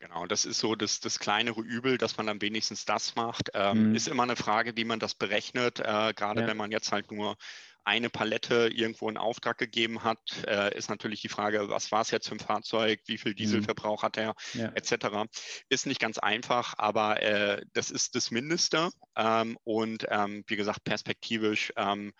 Genau, 0.00 0.26
das 0.26 0.46
ist 0.46 0.58
so 0.58 0.74
das, 0.74 1.00
das 1.00 1.18
kleinere 1.18 1.60
Übel, 1.60 1.98
dass 1.98 2.16
man 2.16 2.26
dann 2.26 2.40
wenigstens 2.40 2.86
das 2.86 3.16
macht. 3.16 3.50
Ähm, 3.52 3.90
mhm. 3.90 3.94
Ist 3.94 4.08
immer 4.08 4.22
eine 4.22 4.34
Frage, 4.34 4.74
wie 4.76 4.84
man 4.84 4.98
das 4.98 5.14
berechnet, 5.14 5.78
äh, 5.78 6.14
gerade 6.14 6.40
ja. 6.40 6.46
wenn 6.46 6.56
man 6.56 6.72
jetzt 6.72 6.90
halt 6.90 7.12
nur 7.12 7.36
eine 7.84 8.10
Palette 8.10 8.70
irgendwo 8.72 9.08
in 9.08 9.16
Auftrag 9.16 9.58
gegeben 9.58 10.04
hat, 10.04 10.20
äh, 10.46 10.76
ist 10.76 10.90
natürlich 10.90 11.20
die 11.20 11.28
Frage, 11.28 11.68
was 11.68 11.92
war 11.92 12.02
es 12.02 12.10
jetzt 12.10 12.28
für 12.28 12.34
ein 12.34 12.40
Fahrzeug, 12.40 13.00
wie 13.06 13.18
viel 13.18 13.34
Dieselverbrauch 13.34 14.02
hat 14.02 14.16
er, 14.16 14.34
ja. 14.54 14.70
etc. 14.74 15.28
Ist 15.68 15.86
nicht 15.86 16.00
ganz 16.00 16.18
einfach, 16.18 16.74
aber 16.78 17.22
äh, 17.22 17.64
das 17.72 17.90
ist 17.90 18.14
das 18.14 18.30
Mindeste. 18.30 18.90
Ähm, 19.16 19.58
und 19.64 20.06
ähm, 20.08 20.44
wie 20.46 20.56
gesagt, 20.56 20.84
perspektivisch 20.84 21.72
ähm, 21.76 22.12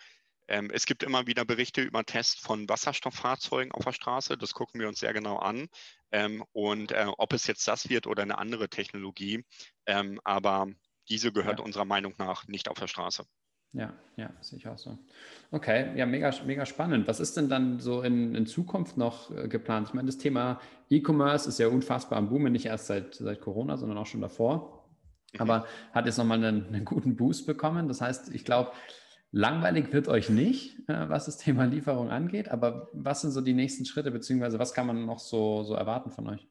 ähm, 0.51 0.69
es 0.73 0.85
gibt 0.85 1.05
immer 1.05 1.29
wieder 1.29 1.45
Berichte 1.45 1.81
über 1.81 2.05
Tests 2.05 2.41
von 2.41 2.69
Wasserstofffahrzeugen 2.69 3.71
auf 3.71 3.85
der 3.85 3.93
Straße. 3.93 4.37
Das 4.37 4.53
gucken 4.53 4.81
wir 4.81 4.89
uns 4.89 4.99
sehr 4.99 5.13
genau 5.13 5.39
an. 5.39 5.69
Ähm, 6.11 6.45
und 6.53 6.91
äh, 6.91 7.07
ob 7.07 7.33
es 7.33 7.47
jetzt 7.47 7.67
das 7.69 7.89
wird 7.89 8.09
oder 8.09 8.25
eine 8.25 8.37
andere 8.37 8.69
Technologie. 8.69 9.45
Ähm, 9.87 10.21
aber 10.25 10.67
diese 11.09 11.33
gehört 11.33 11.61
ja. 11.61 11.65
unserer 11.65 11.85
Meinung 11.85 12.15
nach 12.19 12.49
nicht 12.49 12.69
auf 12.69 12.79
der 12.79 12.89
Straße. 12.89 13.25
Ja, 13.73 13.93
ja, 14.17 14.31
sehe 14.41 14.59
ich 14.59 14.67
auch 14.67 14.79
so. 14.79 14.99
Okay, 15.53 15.97
ja, 15.97 16.05
mega, 16.07 16.33
mega 16.45 16.67
spannend. 16.67 17.07
Was 17.07 17.21
ist 17.21 17.37
denn 17.37 17.49
dann 17.49 17.79
so 17.79 18.03
in, 18.03 18.35
in 18.35 18.47
Zukunft 18.47 18.97
noch 18.97 19.31
äh, 19.31 19.49
geplant? 19.49 19.89
Ich 19.89 19.95
meine, 19.95 20.07
das 20.07 20.19
Thema 20.19 20.61
E-Commerce 20.89 21.49
ist 21.49 21.59
ja 21.59 21.69
unfassbar 21.69 22.19
am 22.19 22.29
Boomen, 22.29 22.53
nicht 22.53 22.67
erst 22.67 22.87
seit, 22.87 23.15
seit 23.15 23.41
Corona, 23.41 23.77
sondern 23.77 23.99
auch 23.99 24.07
schon 24.07 24.21
davor. 24.21 24.89
Mhm. 25.35 25.41
Aber 25.41 25.67
hat 25.93 26.07
jetzt 26.07 26.19
nochmal 26.19 26.45
einen, 26.45 26.67
einen 26.67 26.85
guten 26.85 27.15
Boost 27.17 27.47
bekommen. 27.47 27.87
Das 27.87 28.01
heißt, 28.01 28.35
ich 28.35 28.45
glaube, 28.45 28.73
Langweilig 29.33 29.93
wird 29.93 30.09
euch 30.09 30.29
nicht, 30.29 30.77
äh, 30.89 31.09
was 31.09 31.27
das 31.27 31.37
Thema 31.37 31.65
Lieferung 31.65 32.11
angeht, 32.11 32.49
aber 32.49 32.89
was 32.93 33.21
sind 33.21 33.31
so 33.31 33.41
die 33.41 33.53
nächsten 33.53 33.85
Schritte, 33.85 34.11
beziehungsweise 34.11 34.59
was 34.59 34.75
kann 34.75 34.89
man 34.89 35.07
noch 35.07 35.21
so, 35.21 35.63
so 35.63 35.75
erwarten 35.75 36.11
von 36.11 36.29
euch? 36.29 36.49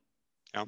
Ja, 0.55 0.65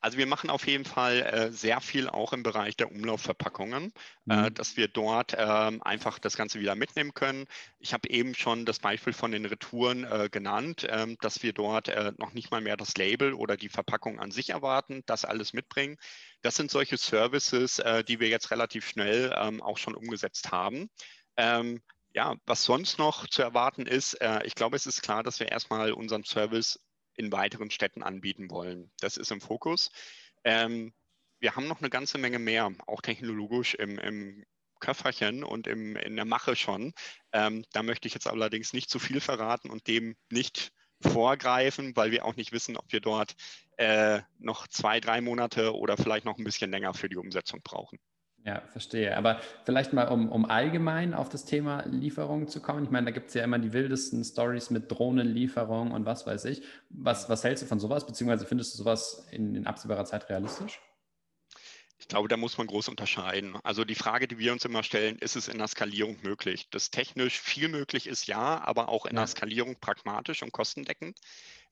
also 0.00 0.16
wir 0.16 0.26
machen 0.26 0.48
auf 0.48 0.64
jeden 0.68 0.84
Fall 0.84 1.22
äh, 1.22 1.50
sehr 1.50 1.80
viel 1.80 2.08
auch 2.08 2.32
im 2.32 2.44
Bereich 2.44 2.76
der 2.76 2.92
Umlaufverpackungen, 2.92 3.92
äh, 4.28 4.36
mhm. 4.36 4.44
äh, 4.44 4.50
dass 4.52 4.76
wir 4.76 4.86
dort 4.86 5.32
äh, 5.34 5.36
einfach 5.80 6.20
das 6.20 6.36
Ganze 6.36 6.60
wieder 6.60 6.76
mitnehmen 6.76 7.14
können. 7.14 7.46
Ich 7.80 7.92
habe 7.92 8.08
eben 8.10 8.36
schon 8.36 8.64
das 8.64 8.78
Beispiel 8.78 9.12
von 9.12 9.32
den 9.32 9.44
Retouren 9.44 10.04
äh, 10.04 10.28
genannt, 10.30 10.86
ähm, 10.88 11.16
dass 11.20 11.42
wir 11.42 11.52
dort 11.52 11.88
äh, 11.88 12.12
noch 12.18 12.32
nicht 12.32 12.52
mal 12.52 12.60
mehr 12.60 12.76
das 12.76 12.96
Label 12.96 13.34
oder 13.34 13.56
die 13.56 13.68
Verpackung 13.68 14.20
an 14.20 14.30
sich 14.30 14.50
erwarten, 14.50 15.02
das 15.06 15.24
alles 15.24 15.52
mitbringen. 15.52 15.96
Das 16.42 16.54
sind 16.54 16.70
solche 16.70 16.96
Services, 16.96 17.82
die 18.06 18.20
wir 18.20 18.28
jetzt 18.28 18.50
relativ 18.50 18.86
schnell 18.86 19.34
ähm, 19.34 19.62
auch 19.62 19.78
schon 19.78 19.94
umgesetzt 19.94 20.52
haben. 20.52 20.90
Ähm, 21.38 21.80
ja, 22.12 22.36
was 22.44 22.64
sonst 22.64 22.98
noch 22.98 23.26
zu 23.26 23.40
erwarten 23.40 23.86
ist, 23.86 24.18
ich 24.44 24.54
glaube, 24.54 24.76
es 24.76 24.84
ist 24.86 25.02
klar, 25.02 25.22
dass 25.22 25.40
wir 25.40 25.50
erstmal 25.50 25.92
unseren 25.92 26.22
Service 26.22 26.78
in 27.14 27.32
weiteren 27.32 27.70
Städten 27.70 28.02
anbieten 28.02 28.50
wollen. 28.50 28.90
Das 29.00 29.16
ist 29.16 29.30
im 29.30 29.40
Fokus. 29.40 29.90
Ähm, 30.44 30.92
wir 31.40 31.56
haben 31.56 31.68
noch 31.68 31.80
eine 31.80 31.90
ganze 31.90 32.18
Menge 32.18 32.38
mehr, 32.38 32.72
auch 32.86 33.02
technologisch 33.02 33.74
im, 33.74 33.98
im 33.98 34.44
Köfferchen 34.80 35.44
und 35.44 35.66
im, 35.66 35.96
in 35.96 36.16
der 36.16 36.24
Mache 36.24 36.56
schon. 36.56 36.92
Ähm, 37.32 37.64
da 37.72 37.82
möchte 37.82 38.08
ich 38.08 38.14
jetzt 38.14 38.26
allerdings 38.26 38.72
nicht 38.72 38.90
zu 38.90 38.98
viel 38.98 39.20
verraten 39.20 39.70
und 39.70 39.86
dem 39.86 40.16
nicht 40.30 40.72
vorgreifen, 41.00 41.94
weil 41.96 42.10
wir 42.10 42.24
auch 42.24 42.36
nicht 42.36 42.52
wissen, 42.52 42.76
ob 42.76 42.92
wir 42.92 43.00
dort 43.00 43.34
äh, 43.76 44.20
noch 44.38 44.68
zwei, 44.68 45.00
drei 45.00 45.20
Monate 45.20 45.74
oder 45.74 45.96
vielleicht 45.96 46.24
noch 46.24 46.38
ein 46.38 46.44
bisschen 46.44 46.70
länger 46.70 46.94
für 46.94 47.08
die 47.08 47.16
Umsetzung 47.16 47.60
brauchen. 47.62 47.98
Ja, 48.44 48.60
verstehe. 48.72 49.16
Aber 49.16 49.40
vielleicht 49.64 49.94
mal, 49.94 50.08
um, 50.08 50.30
um 50.30 50.44
allgemein 50.44 51.14
auf 51.14 51.30
das 51.30 51.46
Thema 51.46 51.82
Lieferung 51.86 52.46
zu 52.46 52.60
kommen. 52.60 52.84
Ich 52.84 52.90
meine, 52.90 53.06
da 53.06 53.10
gibt 53.10 53.28
es 53.28 53.34
ja 53.34 53.42
immer 53.42 53.58
die 53.58 53.72
wildesten 53.72 54.22
Stories 54.22 54.68
mit 54.68 54.90
Drohnenlieferung 54.90 55.92
und 55.92 56.04
was 56.04 56.26
weiß 56.26 56.44
ich. 56.44 56.62
Was, 56.90 57.30
was 57.30 57.42
hältst 57.42 57.62
du 57.62 57.66
von 57.66 57.80
sowas? 57.80 58.06
Beziehungsweise 58.06 58.44
findest 58.44 58.74
du 58.74 58.78
sowas 58.78 59.26
in, 59.30 59.54
in 59.54 59.66
absehbarer 59.66 60.04
Zeit 60.04 60.28
realistisch? 60.28 60.78
Ich 61.98 62.08
glaube, 62.08 62.28
da 62.28 62.36
muss 62.36 62.58
man 62.58 62.66
groß 62.66 62.88
unterscheiden. 62.88 63.56
Also 63.62 63.86
die 63.86 63.94
Frage, 63.94 64.28
die 64.28 64.38
wir 64.38 64.52
uns 64.52 64.66
immer 64.66 64.82
stellen, 64.82 65.16
ist 65.20 65.36
es 65.36 65.48
in 65.48 65.56
der 65.56 65.68
Skalierung 65.68 66.18
möglich? 66.22 66.68
Das 66.70 66.90
technisch 66.90 67.40
viel 67.40 67.68
möglich 67.68 68.06
ist 68.06 68.26
ja, 68.26 68.62
aber 68.62 68.90
auch 68.90 69.06
in 69.06 69.14
ja. 69.14 69.22
der 69.22 69.26
Skalierung 69.28 69.76
pragmatisch 69.80 70.42
und 70.42 70.52
kostendeckend. 70.52 71.18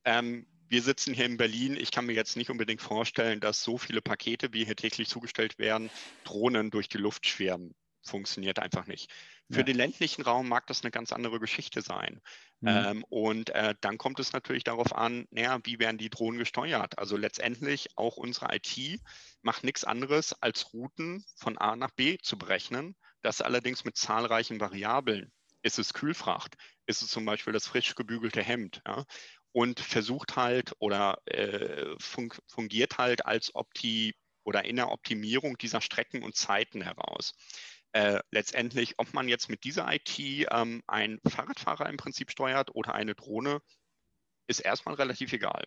Ähm, 0.06 0.46
wir 0.72 0.80
sitzen 0.80 1.12
hier 1.12 1.26
in 1.26 1.36
Berlin. 1.36 1.76
Ich 1.76 1.90
kann 1.90 2.06
mir 2.06 2.14
jetzt 2.14 2.34
nicht 2.34 2.48
unbedingt 2.48 2.80
vorstellen, 2.80 3.40
dass 3.40 3.62
so 3.62 3.76
viele 3.76 4.00
Pakete, 4.00 4.54
wie 4.54 4.64
hier 4.64 4.74
täglich 4.74 5.06
zugestellt 5.06 5.58
werden, 5.58 5.90
Drohnen 6.24 6.70
durch 6.70 6.88
die 6.88 6.96
Luft 6.96 7.26
schwärmen. 7.26 7.74
Funktioniert 8.02 8.58
einfach 8.58 8.86
nicht. 8.86 9.12
Für 9.50 9.58
ja. 9.58 9.64
den 9.64 9.76
ländlichen 9.76 10.22
Raum 10.22 10.48
mag 10.48 10.66
das 10.66 10.82
eine 10.82 10.90
ganz 10.90 11.12
andere 11.12 11.40
Geschichte 11.40 11.82
sein. 11.82 12.22
Mhm. 12.60 12.68
Ähm, 12.68 13.04
und 13.10 13.50
äh, 13.50 13.74
dann 13.82 13.98
kommt 13.98 14.18
es 14.18 14.32
natürlich 14.32 14.64
darauf 14.64 14.96
an, 14.96 15.26
naja, 15.30 15.60
wie 15.64 15.78
werden 15.78 15.98
die 15.98 16.08
Drohnen 16.08 16.38
gesteuert? 16.38 16.98
Also 16.98 17.18
letztendlich 17.18 17.90
auch 17.96 18.16
unsere 18.16 18.48
IT 18.56 18.98
macht 19.42 19.64
nichts 19.64 19.84
anderes, 19.84 20.32
als 20.40 20.72
Routen 20.72 21.22
von 21.36 21.58
A 21.58 21.76
nach 21.76 21.90
B 21.90 22.16
zu 22.22 22.38
berechnen. 22.38 22.96
Das 23.20 23.42
allerdings 23.42 23.84
mit 23.84 23.98
zahlreichen 23.98 24.58
Variablen. 24.58 25.30
Ist 25.62 25.78
es 25.78 25.92
Kühlfracht? 25.92 26.56
Ist 26.86 27.02
es 27.02 27.08
zum 27.08 27.26
Beispiel 27.26 27.52
das 27.52 27.66
frisch 27.66 27.94
gebügelte 27.94 28.42
Hemd? 28.42 28.80
Ja? 28.86 29.04
Und 29.52 29.80
versucht 29.80 30.36
halt 30.36 30.74
oder 30.78 31.18
äh, 31.26 31.94
fun 31.98 32.30
fungiert 32.46 32.98
halt 32.98 33.26
als 33.26 33.54
Opti 33.54 34.14
oder 34.44 34.64
in 34.64 34.76
der 34.76 34.90
Optimierung 34.90 35.56
dieser 35.58 35.80
Strecken 35.80 36.22
und 36.22 36.34
Zeiten 36.34 36.82
heraus. 36.82 37.34
Äh, 37.92 38.20
letztendlich, 38.30 38.94
ob 38.98 39.12
man 39.12 39.28
jetzt 39.28 39.50
mit 39.50 39.64
dieser 39.64 39.92
IT 39.92 40.18
ähm, 40.18 40.82
einen 40.86 41.20
Fahrradfahrer 41.28 41.88
im 41.90 41.98
Prinzip 41.98 42.30
steuert 42.30 42.74
oder 42.74 42.94
eine 42.94 43.14
Drohne, 43.14 43.60
ist 44.46 44.60
erstmal 44.60 44.94
relativ 44.94 45.32
egal. 45.32 45.64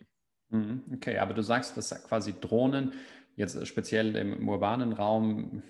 Mhm, 0.48 0.82
okay, 0.94 1.18
aber 1.18 1.34
du 1.34 1.42
sagst, 1.42 1.76
dass 1.76 1.90
quasi 2.04 2.34
Drohnen 2.38 2.92
jetzt 3.36 3.66
speziell 3.66 4.16
im 4.16 4.48
urbanen 4.48 4.92
Raum 4.92 5.62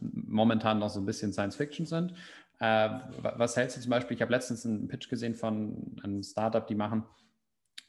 momentan 0.00 0.78
noch 0.78 0.90
so 0.90 1.00
ein 1.00 1.06
bisschen 1.06 1.32
Science 1.32 1.56
Fiction 1.56 1.86
sind. 1.86 2.14
Äh, 2.60 2.88
was 3.20 3.56
hältst 3.56 3.76
du 3.76 3.80
zum 3.80 3.90
Beispiel? 3.90 4.14
Ich 4.14 4.22
habe 4.22 4.32
letztens 4.32 4.64
einen 4.64 4.88
Pitch 4.88 5.08
gesehen 5.08 5.34
von 5.34 5.96
einem 6.02 6.22
Startup, 6.22 6.66
die 6.66 6.74
machen 6.74 7.04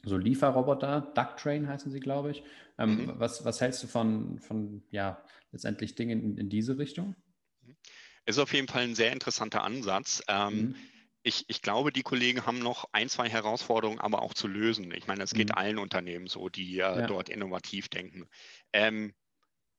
so 0.06 0.18
Lieferroboter, 0.18 1.12
Ducktrain 1.16 1.68
heißen 1.68 1.92
sie, 1.92 2.00
glaube 2.00 2.32
ich. 2.32 2.44
Ähm, 2.78 3.06
mhm. 3.06 3.14
was, 3.18 3.44
was 3.44 3.60
hältst 3.62 3.84
du 3.84 3.88
von, 3.88 4.40
von 4.40 4.84
ja, 4.92 5.24
letztendlich 5.52 5.96
Dingen 5.96 6.22
in, 6.22 6.38
in 6.38 6.50
diese 6.50 6.78
Richtung? 6.78 7.16
Ist 8.26 8.40
auf 8.40 8.54
jeden 8.54 8.68
Fall 8.68 8.84
ein 8.84 8.96
sehr 8.96 9.12
interessanter 9.12 9.64
Ansatz. 9.64 10.24
Ähm, 10.28 10.54
mhm. 10.56 10.76
ich, 11.24 11.46
ich 11.48 11.62
glaube, 11.62 11.92
die 11.92 12.04
Kollegen 12.04 12.46
haben 12.46 12.60
noch 12.60 12.90
ein, 12.92 13.10
zwei 13.10 13.30
Herausforderungen 13.30 14.00
aber 14.00 14.22
auch 14.22 14.34
zu 14.34 14.48
lösen. 14.48 14.92
Ich 14.94 15.08
meine, 15.08 15.24
es 15.24 15.34
geht 15.34 15.50
mhm. 15.50 15.56
allen 15.56 15.78
Unternehmen 15.80 16.28
so, 16.28 16.50
die 16.50 16.76
äh, 16.76 16.80
ja. 16.80 17.08
dort 17.08 17.30
innovativ 17.30 17.90
denken. 17.90 18.28
Ähm, 18.74 19.14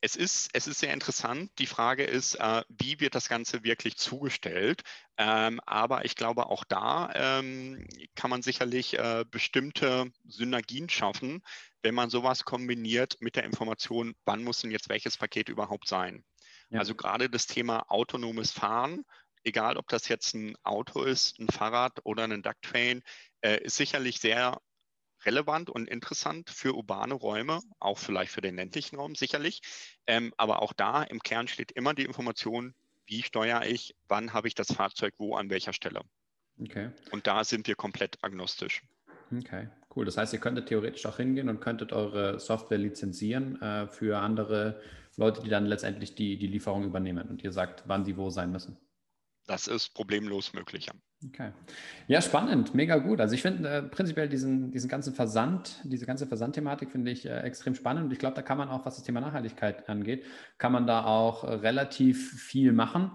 es 0.06 0.14
ist, 0.14 0.50
es 0.52 0.68
ist 0.68 0.78
sehr 0.78 0.92
interessant. 0.92 1.50
Die 1.58 1.66
Frage 1.66 2.04
ist, 2.04 2.36
äh, 2.36 2.62
wie 2.68 3.00
wird 3.00 3.16
das 3.16 3.28
Ganze 3.28 3.64
wirklich 3.64 3.96
zugestellt? 3.96 4.82
Ähm, 5.16 5.60
aber 5.66 6.04
ich 6.04 6.14
glaube, 6.14 6.46
auch 6.46 6.62
da 6.62 7.10
ähm, 7.12 7.84
kann 8.14 8.30
man 8.30 8.40
sicherlich 8.40 8.96
äh, 8.96 9.24
bestimmte 9.28 10.12
Synergien 10.24 10.88
schaffen, 10.88 11.42
wenn 11.82 11.96
man 11.96 12.08
sowas 12.08 12.44
kombiniert 12.44 13.16
mit 13.18 13.34
der 13.34 13.42
Information, 13.42 14.14
wann 14.24 14.44
muss 14.44 14.60
denn 14.60 14.70
jetzt 14.70 14.88
welches 14.88 15.16
Paket 15.16 15.48
überhaupt 15.48 15.88
sein? 15.88 16.24
Ja. 16.70 16.78
Also 16.78 16.94
gerade 16.94 17.28
das 17.28 17.48
Thema 17.48 17.90
autonomes 17.90 18.52
Fahren, 18.52 19.04
egal 19.42 19.76
ob 19.76 19.88
das 19.88 20.06
jetzt 20.06 20.34
ein 20.34 20.54
Auto 20.62 21.02
ist, 21.02 21.40
ein 21.40 21.48
Fahrrad 21.48 21.98
oder 22.04 22.22
ein 22.24 22.42
Ducktrain, 22.42 23.02
äh, 23.40 23.60
ist 23.60 23.74
sicherlich 23.74 24.20
sehr 24.20 24.60
relevant 25.24 25.70
und 25.70 25.88
interessant 25.88 26.50
für 26.50 26.74
urbane 26.74 27.14
Räume, 27.14 27.60
auch 27.78 27.98
vielleicht 27.98 28.32
für 28.32 28.40
den 28.40 28.56
ländlichen 28.56 28.96
Raum 28.96 29.14
sicherlich. 29.14 29.60
Ähm, 30.06 30.32
aber 30.36 30.62
auch 30.62 30.72
da 30.72 31.02
im 31.02 31.20
Kern 31.20 31.48
steht 31.48 31.72
immer 31.72 31.94
die 31.94 32.04
Information, 32.04 32.74
wie 33.06 33.22
steuere 33.22 33.64
ich, 33.66 33.94
wann 34.08 34.32
habe 34.32 34.48
ich 34.48 34.54
das 34.54 34.72
Fahrzeug 34.72 35.14
wo, 35.18 35.36
an 35.36 35.50
welcher 35.50 35.72
Stelle. 35.72 36.02
Okay. 36.60 36.90
Und 37.10 37.26
da 37.26 37.44
sind 37.44 37.66
wir 37.68 37.74
komplett 37.74 38.18
agnostisch. 38.22 38.82
Okay, 39.34 39.68
cool. 39.94 40.04
Das 40.04 40.16
heißt, 40.16 40.32
ihr 40.32 40.40
könntet 40.40 40.68
theoretisch 40.68 41.04
auch 41.06 41.16
hingehen 41.16 41.48
und 41.48 41.60
könntet 41.60 41.92
eure 41.92 42.38
Software 42.38 42.78
lizenzieren 42.78 43.60
äh, 43.60 43.88
für 43.88 44.18
andere 44.18 44.80
Leute, 45.16 45.42
die 45.42 45.48
dann 45.48 45.66
letztendlich 45.66 46.14
die, 46.14 46.38
die 46.38 46.46
Lieferung 46.46 46.84
übernehmen 46.84 47.28
und 47.28 47.42
ihr 47.42 47.52
sagt, 47.52 47.84
wann 47.86 48.04
die 48.04 48.16
wo 48.16 48.30
sein 48.30 48.52
müssen. 48.52 48.76
Das 49.46 49.68
ist 49.68 49.94
problemlos 49.94 50.52
möglich. 50.52 50.88
Okay. 51.24 51.52
Ja, 52.08 52.20
spannend, 52.20 52.74
mega 52.74 52.96
gut. 52.98 53.20
Also 53.20 53.34
ich 53.34 53.42
finde 53.42 53.68
äh, 53.68 53.82
prinzipiell 53.82 54.28
diesen, 54.28 54.70
diesen 54.70 54.88
ganzen 54.88 55.14
Versand, 55.14 55.80
diese 55.84 56.04
ganze 56.04 56.26
Versandthematik 56.26 56.90
finde 56.90 57.10
ich 57.10 57.26
äh, 57.26 57.40
extrem 57.40 57.74
spannend 57.74 58.04
und 58.04 58.12
ich 58.12 58.18
glaube, 58.18 58.34
da 58.34 58.42
kann 58.42 58.58
man 58.58 58.68
auch, 58.68 58.84
was 58.84 58.96
das 58.96 59.04
Thema 59.04 59.20
Nachhaltigkeit 59.20 59.88
angeht, 59.88 60.24
kann 60.58 60.72
man 60.72 60.86
da 60.86 61.04
auch 61.04 61.44
äh, 61.44 61.54
relativ 61.54 62.40
viel 62.40 62.72
machen. 62.72 63.10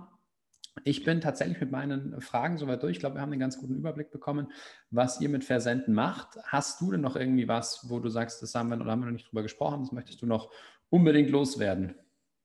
Ich 0.86 1.04
bin 1.04 1.20
tatsächlich 1.20 1.60
mit 1.60 1.72
meinen 1.72 2.22
Fragen 2.22 2.58
soweit 2.58 2.82
durch. 2.82 2.94
Ich 2.94 3.00
glaube, 3.00 3.17
wir 3.17 3.22
haben 3.22 3.32
einen 3.32 3.41
ganz 3.41 3.60
guten 3.60 3.76
Überblick 3.76 4.10
bekommen, 4.10 4.52
was 4.89 5.20
ihr 5.20 5.28
mit 5.28 5.44
Versenden 5.44 5.94
macht. 5.94 6.38
Hast 6.46 6.80
du 6.80 6.91
denn 6.91 7.02
noch 7.02 7.17
irgendwie 7.17 7.50
was, 7.50 7.89
wo 7.89 8.00
du 8.00 8.10
sagst, 8.10 8.41
das 8.41 8.56
haben 8.56 8.70
wir 8.70 8.80
oder 8.80 8.91
haben 8.91 9.02
wir 9.02 9.08
noch 9.08 9.12
nicht 9.12 9.30
drüber 9.30 9.44
gesprochen, 9.44 9.82
das 9.82 9.91
möchtest 9.91 10.22
du 10.22 10.26
noch 10.26 10.50
unbedingt 10.89 11.30
loswerden? 11.30 11.96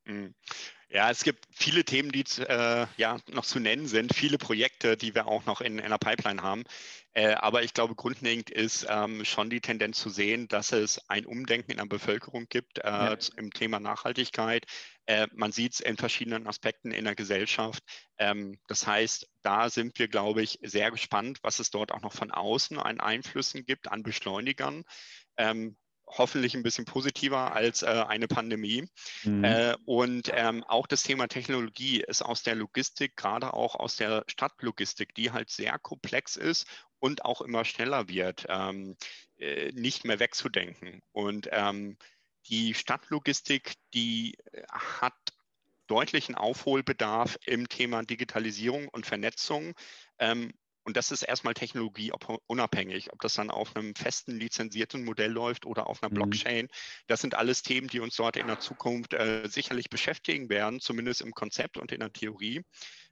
Mhm. 0.05 0.35
Ja, 0.89 1.11
es 1.11 1.25
gibt 1.25 1.47
viele 1.51 1.85
Themen, 1.85 2.13
die 2.13 2.25
äh, 2.43 2.87
ja 2.97 3.19
noch 3.29 3.45
zu 3.45 3.59
nennen 3.59 3.89
sind, 3.89 4.15
viele 4.15 4.39
Projekte, 4.39 4.97
die 4.97 5.15
wir 5.15 5.27
auch 5.27 5.45
noch 5.45 5.61
in, 5.61 5.79
in 5.79 5.85
einer 5.85 5.99
Pipeline 5.99 6.43
haben. 6.43 6.63
Äh, 7.13 7.35
aber 7.35 7.63
ich 7.65 7.75
glaube, 7.75 7.97
grundlegend 7.97 8.51
ist 8.51 8.87
ähm, 8.89 9.25
schon 9.25 9.51
die 9.51 9.61
Tendenz 9.61 9.99
zu 9.99 10.11
sehen, 10.11 10.47
dass 10.49 10.71
es 10.71 11.01
ein 11.09 11.27
Umdenken 11.27 11.73
in 11.73 11.79
der 11.79 11.87
Bevölkerung 11.87 12.47
gibt 12.49 12.79
äh, 12.79 12.89
ja. 12.89 13.17
im 13.37 13.53
Thema 13.53 13.81
Nachhaltigkeit. 13.81 14.67
Äh, 15.07 15.27
man 15.35 15.51
sieht 15.51 15.73
es 15.73 15.81
in 15.81 15.97
verschiedenen 15.97 16.47
Aspekten 16.47 16.93
in 16.93 17.05
der 17.05 17.17
Gesellschaft. 17.17 17.83
Ähm, 18.19 18.61
das 18.69 18.87
heißt, 18.87 19.29
da 19.43 19.71
sind 19.71 19.99
wir, 19.99 20.07
glaube 20.09 20.43
ich, 20.43 20.59
sehr 20.63 20.93
gespannt, 20.93 21.39
was 21.43 21.59
es 21.59 21.71
dort 21.71 21.91
auch 21.91 22.03
noch 22.03 22.13
von 22.13 22.31
außen 22.31 22.79
an 22.79 23.01
Einflüssen 23.01 23.65
gibt, 23.65 23.91
an 23.91 24.05
Beschleunigern. 24.05 24.85
Ähm, 25.37 25.77
hoffentlich 26.07 26.55
ein 26.55 26.63
bisschen 26.63 26.85
positiver 26.85 27.55
als 27.55 27.83
äh, 27.83 27.87
eine 27.87 28.29
Pandemie. 28.29 28.89
Mhm. 29.25 29.45
Äh, 29.45 29.77
und 29.85 30.31
ähm, 30.33 30.65
auch 30.65 30.87
das 30.87 31.03
Thema 31.03 31.29
Technologie 31.29 32.01
ist 32.01 32.23
aus 32.23 32.43
der 32.43 32.55
Logistik, 32.55 33.17
gerade 33.17 33.55
auch 33.55 33.75
aus 33.75 33.97
der 33.97 34.25
Stadtlogistik, 34.29 35.15
die 35.15 35.33
halt 35.33 35.51
sehr 35.51 35.79
komplex 35.79 36.37
ist 36.37 36.67
und 36.99 37.25
auch 37.25 37.41
immer 37.41 37.65
schneller 37.65 38.09
wird, 38.09 38.47
ähm, 38.49 38.97
äh, 39.39 39.73
nicht 39.73 40.05
mehr 40.05 40.19
wegzudenken. 40.21 41.03
Und 41.13 41.49
ähm, 41.53 41.97
die 42.49 42.75
Stadtlogistik, 42.75 43.75
die 43.93 44.37
äh, 44.53 44.63
hat 44.71 45.15
deutlichen 45.87 46.35
Aufholbedarf 46.35 47.39
im 47.47 47.69
Thema 47.69 48.03
Digitalisierung 48.03 48.89
und 48.89 49.07
Vernetzung. 49.07 49.75
Ähm, 50.19 50.53
und 50.87 50.97
das 50.97 51.11
ist 51.11 51.23
erstmal 51.23 51.55
technologieunabhängig, 51.55 53.13
ob 53.13 53.21
das 53.21 53.35
dann 53.35 53.51
auf 53.51 53.75
einem 53.75 53.97
festen 53.97 54.39
lizenzierten 54.39 55.05
Modell 55.05 55.33
läuft 55.33 55.67
oder 55.67 55.89
auf 55.89 56.01
einer 56.01 56.11
mhm. 56.11 56.15
Blockchain. 56.15 56.69
Das 57.09 57.21
sind 57.21 57.35
alles 57.35 57.63
Themen, 57.63 57.89
die 57.89 57.99
uns 57.99 58.15
dort 58.15 58.37
in 58.37 58.47
der 58.47 58.61
Zukunft 58.61 59.13
äh, 59.13 59.49
sicherlich 59.49 59.91
beschäftigen 59.91 60.49
werden, 60.49 60.79
zumindest 60.79 61.23
im 61.23 61.33
Konzept 61.33 61.77
und 61.77 61.91
in 61.91 61.99
der 61.99 62.13
Theorie. 62.13 62.63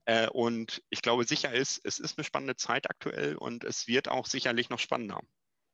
Äh, 0.04 0.28
und 0.28 0.82
ich 0.88 1.02
glaube, 1.02 1.24
sicher 1.24 1.52
ist, 1.52 1.80
es 1.82 1.98
ist 1.98 2.16
eine 2.16 2.24
spannende 2.24 2.54
Zeit 2.54 2.88
aktuell 2.88 3.34
und 3.34 3.64
es 3.64 3.88
wird 3.88 4.08
auch 4.08 4.26
sicherlich 4.26 4.70
noch 4.70 4.78
spannender. 4.78 5.20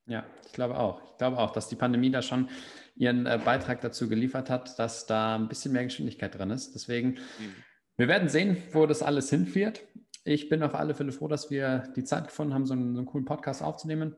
Ja, 0.07 0.25
ich 0.47 0.53
glaube 0.53 0.79
auch. 0.79 1.03
Ich 1.13 1.19
glaube 1.19 1.37
auch, 1.37 1.51
dass 1.51 1.69
die 1.69 1.77
Pandemie 1.77 2.11
da 2.11 2.23
schon 2.23 2.49
ihren 2.97 3.27
äh, 3.27 3.39
Beitrag 3.45 3.83
dazu 3.83 4.09
geliefert 4.09 4.49
hat, 4.49 4.79
dass 4.79 5.05
da 5.05 5.37
ein 5.37 5.49
bisschen 5.49 5.73
mehr 5.73 5.85
Geschwindigkeit 5.85 6.35
drin 6.35 6.51
ist. 6.51 6.75
Deswegen, 6.75 7.19
mhm. 7.39 7.55
wir 7.99 8.09
werden 8.09 8.31
sehen, 8.31 8.57
wo 8.73 8.87
das 8.87 9.03
alles 9.03 9.29
hinführt 9.29 9.83
ich 10.35 10.49
bin 10.49 10.62
auf 10.62 10.75
alle 10.75 10.95
Fälle 10.95 11.12
froh, 11.12 11.29
dass 11.29 11.51
wir 11.51 11.93
die 11.97 12.05
Zeit 12.05 12.29
gefunden 12.29 12.55
haben, 12.55 12.64
so 12.64 12.75
einen, 12.75 12.95
so 12.95 13.01
einen 13.01 13.07
coolen 13.07 13.25
Podcast 13.25 13.62
aufzunehmen. 13.62 14.16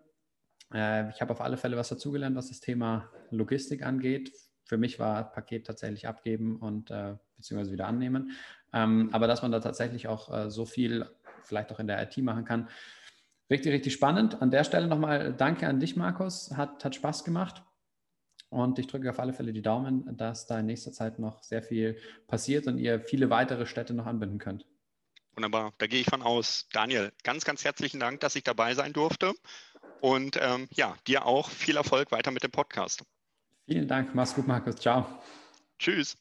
Äh, 0.72 1.08
ich 1.10 1.20
habe 1.20 1.32
auf 1.32 1.40
alle 1.40 1.56
Fälle 1.56 1.76
was 1.76 1.88
dazugelernt, 1.88 2.36
was 2.36 2.48
das 2.48 2.60
Thema 2.60 3.10
Logistik 3.30 3.82
angeht. 3.82 4.32
Für 4.64 4.76
mich 4.76 4.98
war 4.98 5.32
Paket 5.32 5.66
tatsächlich 5.66 6.06
abgeben 6.06 6.56
und 6.56 6.90
äh, 6.90 7.14
beziehungsweise 7.36 7.72
wieder 7.72 7.86
annehmen. 7.86 8.32
Ähm, 8.72 9.08
aber 9.12 9.26
dass 9.26 9.42
man 9.42 9.52
da 9.52 9.60
tatsächlich 9.60 10.06
auch 10.06 10.32
äh, 10.32 10.50
so 10.50 10.66
viel 10.66 11.06
vielleicht 11.44 11.72
auch 11.72 11.80
in 11.80 11.86
der 11.86 12.02
IT 12.02 12.16
machen 12.18 12.44
kann, 12.44 12.68
richtig, 13.50 13.72
richtig 13.72 13.92
spannend. 13.92 14.40
An 14.40 14.50
der 14.50 14.64
Stelle 14.64 14.86
nochmal 14.86 15.32
danke 15.32 15.66
an 15.66 15.80
dich, 15.80 15.96
Markus. 15.96 16.54
Hat, 16.56 16.84
hat 16.84 16.94
Spaß 16.94 17.24
gemacht. 17.24 17.62
Und 18.50 18.78
ich 18.78 18.86
drücke 18.86 19.08
auf 19.08 19.18
alle 19.18 19.32
Fälle 19.32 19.54
die 19.54 19.62
Daumen, 19.62 20.14
dass 20.18 20.46
da 20.46 20.60
in 20.60 20.66
nächster 20.66 20.92
Zeit 20.92 21.18
noch 21.18 21.42
sehr 21.42 21.62
viel 21.62 21.96
passiert 22.26 22.66
und 22.66 22.76
ihr 22.76 23.00
viele 23.00 23.30
weitere 23.30 23.64
Städte 23.64 23.94
noch 23.94 24.04
anbinden 24.04 24.38
könnt. 24.38 24.66
Wunderbar, 25.34 25.72
da 25.78 25.86
gehe 25.86 26.00
ich 26.00 26.06
von 26.06 26.22
aus. 26.22 26.66
Daniel, 26.72 27.12
ganz, 27.22 27.44
ganz 27.44 27.64
herzlichen 27.64 28.00
Dank, 28.00 28.20
dass 28.20 28.36
ich 28.36 28.44
dabei 28.44 28.74
sein 28.74 28.92
durfte. 28.92 29.32
Und 30.00 30.38
ähm, 30.40 30.68
ja, 30.72 30.96
dir 31.06 31.26
auch 31.26 31.48
viel 31.48 31.76
Erfolg 31.76 32.12
weiter 32.12 32.30
mit 32.30 32.42
dem 32.42 32.50
Podcast. 32.50 33.04
Vielen 33.66 33.88
Dank, 33.88 34.14
mach's 34.14 34.34
gut, 34.34 34.46
Markus. 34.46 34.76
Ciao. 34.76 35.06
Tschüss. 35.78 36.18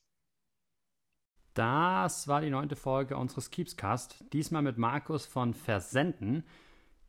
Das 1.54 2.30
war 2.30 2.40
die 2.40 2.50
neunte 2.50 2.78
Folge 2.78 3.18
unseres 3.18 3.52
Keepscast. 3.52 4.24
Diesmal 4.32 4.62
mit 4.62 4.78
Markus 4.78 5.26
von 5.26 5.54
Versenden. 5.54 6.46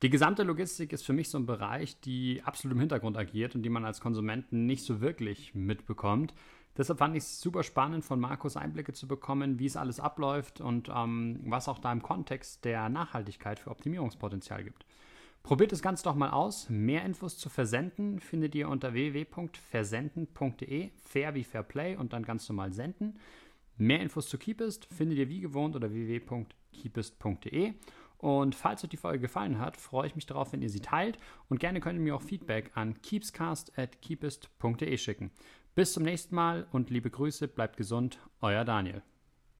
Die 0.03 0.11
gesamte 0.11 0.43
Logistik 0.43 0.93
ist 0.93 1.07
für 1.07 1.13
mich 1.13 1.31
so 1.31 1.39
ein 1.39 1.47
Bereich, 1.47 2.01
die 2.01 2.43
absolut 2.45 2.75
im 2.75 2.81
Hintergrund 2.81 3.17
agiert 3.17 3.55
und 3.55 3.63
die 3.63 3.69
man 3.69 3.85
als 3.85 4.01
Konsumenten 4.01 4.67
nicht 4.67 4.85
so 4.85 5.01
wirklich 5.01 5.55
mitbekommt. 5.55 6.35
Deshalb 6.77 6.99
fand 6.99 7.15
ich 7.17 7.23
es 7.25 7.41
super 7.41 7.63
spannend, 7.63 8.05
von 8.05 8.19
Markus 8.19 8.57
Einblicke 8.57 8.93
zu 8.93 9.07
bekommen, 9.07 9.59
wie 9.59 9.67
es 9.67 9.77
alles 9.77 10.01
abläuft 10.01 10.61
und 10.61 10.91
ähm, 10.95 11.41
was 11.45 11.69
auch 11.69 11.79
da 11.79 11.93
im 11.93 12.03
Kontext 12.03 12.65
der 12.65 12.89
Nachhaltigkeit 12.89 13.59
für 13.59 13.71
Optimierungspotenzial 13.71 14.65
gibt. 14.65 14.87
Probiert 15.43 15.73
das 15.73 15.83
Ganze 15.83 16.05
doch 16.05 16.15
mal 16.15 16.31
aus. 16.31 16.71
Mehr 16.71 17.05
Infos 17.05 17.37
zu 17.37 17.49
Versenden 17.51 18.21
findet 18.21 18.55
ihr 18.55 18.69
unter 18.69 18.93
www.versenden.de, 18.95 20.91
fair 21.05 21.35
wie 21.35 21.43
Fair 21.45 21.65
Play 21.65 21.97
und 21.97 22.13
dann 22.13 22.23
ganz 22.23 22.49
normal 22.49 22.73
senden. 22.73 23.19
Mehr 23.77 24.01
Infos 24.01 24.29
zu 24.29 24.39
Keepist 24.39 24.87
findet 24.87 25.19
ihr 25.19 25.29
wie 25.29 25.41
gewohnt 25.41 25.75
unter 25.75 25.93
www.keepist.de. 25.93 27.75
Und 28.19 28.55
falls 28.55 28.85
euch 28.85 28.91
die 28.91 28.97
Folge 28.97 29.19
gefallen 29.19 29.59
hat, 29.59 29.77
freue 29.77 30.07
ich 30.07 30.15
mich 30.15 30.27
darauf, 30.27 30.53
wenn 30.53 30.63
ihr 30.63 30.71
sie 30.71 30.79
teilt 30.79 31.19
und 31.49 31.59
gerne 31.59 31.81
könnt 31.81 31.99
ihr 31.99 32.05
mir 32.05 32.15
auch 32.15 32.23
Feedback 32.23 32.71
an 32.77 33.03
keepscast.keepist.de 33.03 34.97
schicken. 34.97 35.33
Bis 35.75 35.95
zum 35.95 36.03
nächsten 36.03 36.35
Mal 36.35 36.67
und 36.71 36.91
liebe 36.91 37.09
Grüße, 37.09 37.49
bleibt 37.49 37.79
gesund, 37.79 38.19
euer 38.43 38.63
Daniel. 38.63 39.03